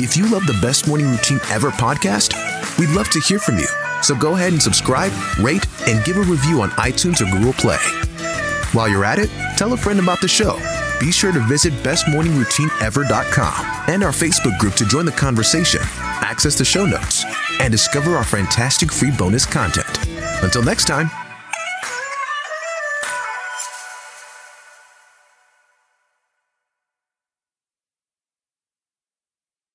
If 0.00 0.16
you 0.16 0.30
love 0.30 0.46
the 0.46 0.56
Best 0.62 0.86
Morning 0.86 1.10
Routine 1.10 1.40
Ever 1.50 1.70
podcast, 1.70 2.78
we'd 2.78 2.90
love 2.90 3.08
to 3.10 3.20
hear 3.20 3.40
from 3.40 3.58
you. 3.58 3.66
So 4.02 4.14
go 4.14 4.36
ahead 4.36 4.52
and 4.52 4.62
subscribe, 4.62 5.12
rate, 5.40 5.66
and 5.88 6.04
give 6.04 6.16
a 6.16 6.22
review 6.22 6.62
on 6.62 6.70
iTunes 6.70 7.20
or 7.20 7.30
Google 7.36 7.54
Play. 7.54 8.07
While 8.72 8.88
you're 8.88 9.04
at 9.04 9.18
it, 9.18 9.30
tell 9.56 9.72
a 9.72 9.76
friend 9.76 10.00
about 10.00 10.20
the 10.20 10.28
show. 10.28 10.58
Be 11.00 11.12
sure 11.12 11.32
to 11.32 11.40
visit 11.40 11.72
bestmorningroutineever.com 11.82 13.84
and 13.88 14.02
our 14.02 14.10
Facebook 14.10 14.58
group 14.58 14.74
to 14.74 14.84
join 14.84 15.06
the 15.06 15.12
conversation, 15.12 15.80
access 15.82 16.56
the 16.56 16.64
show 16.64 16.84
notes, 16.84 17.24
and 17.60 17.70
discover 17.70 18.16
our 18.16 18.24
fantastic 18.24 18.92
free 18.92 19.12
bonus 19.16 19.46
content. 19.46 19.86
Until 20.42 20.62
next 20.62 20.86
time, 20.86 21.10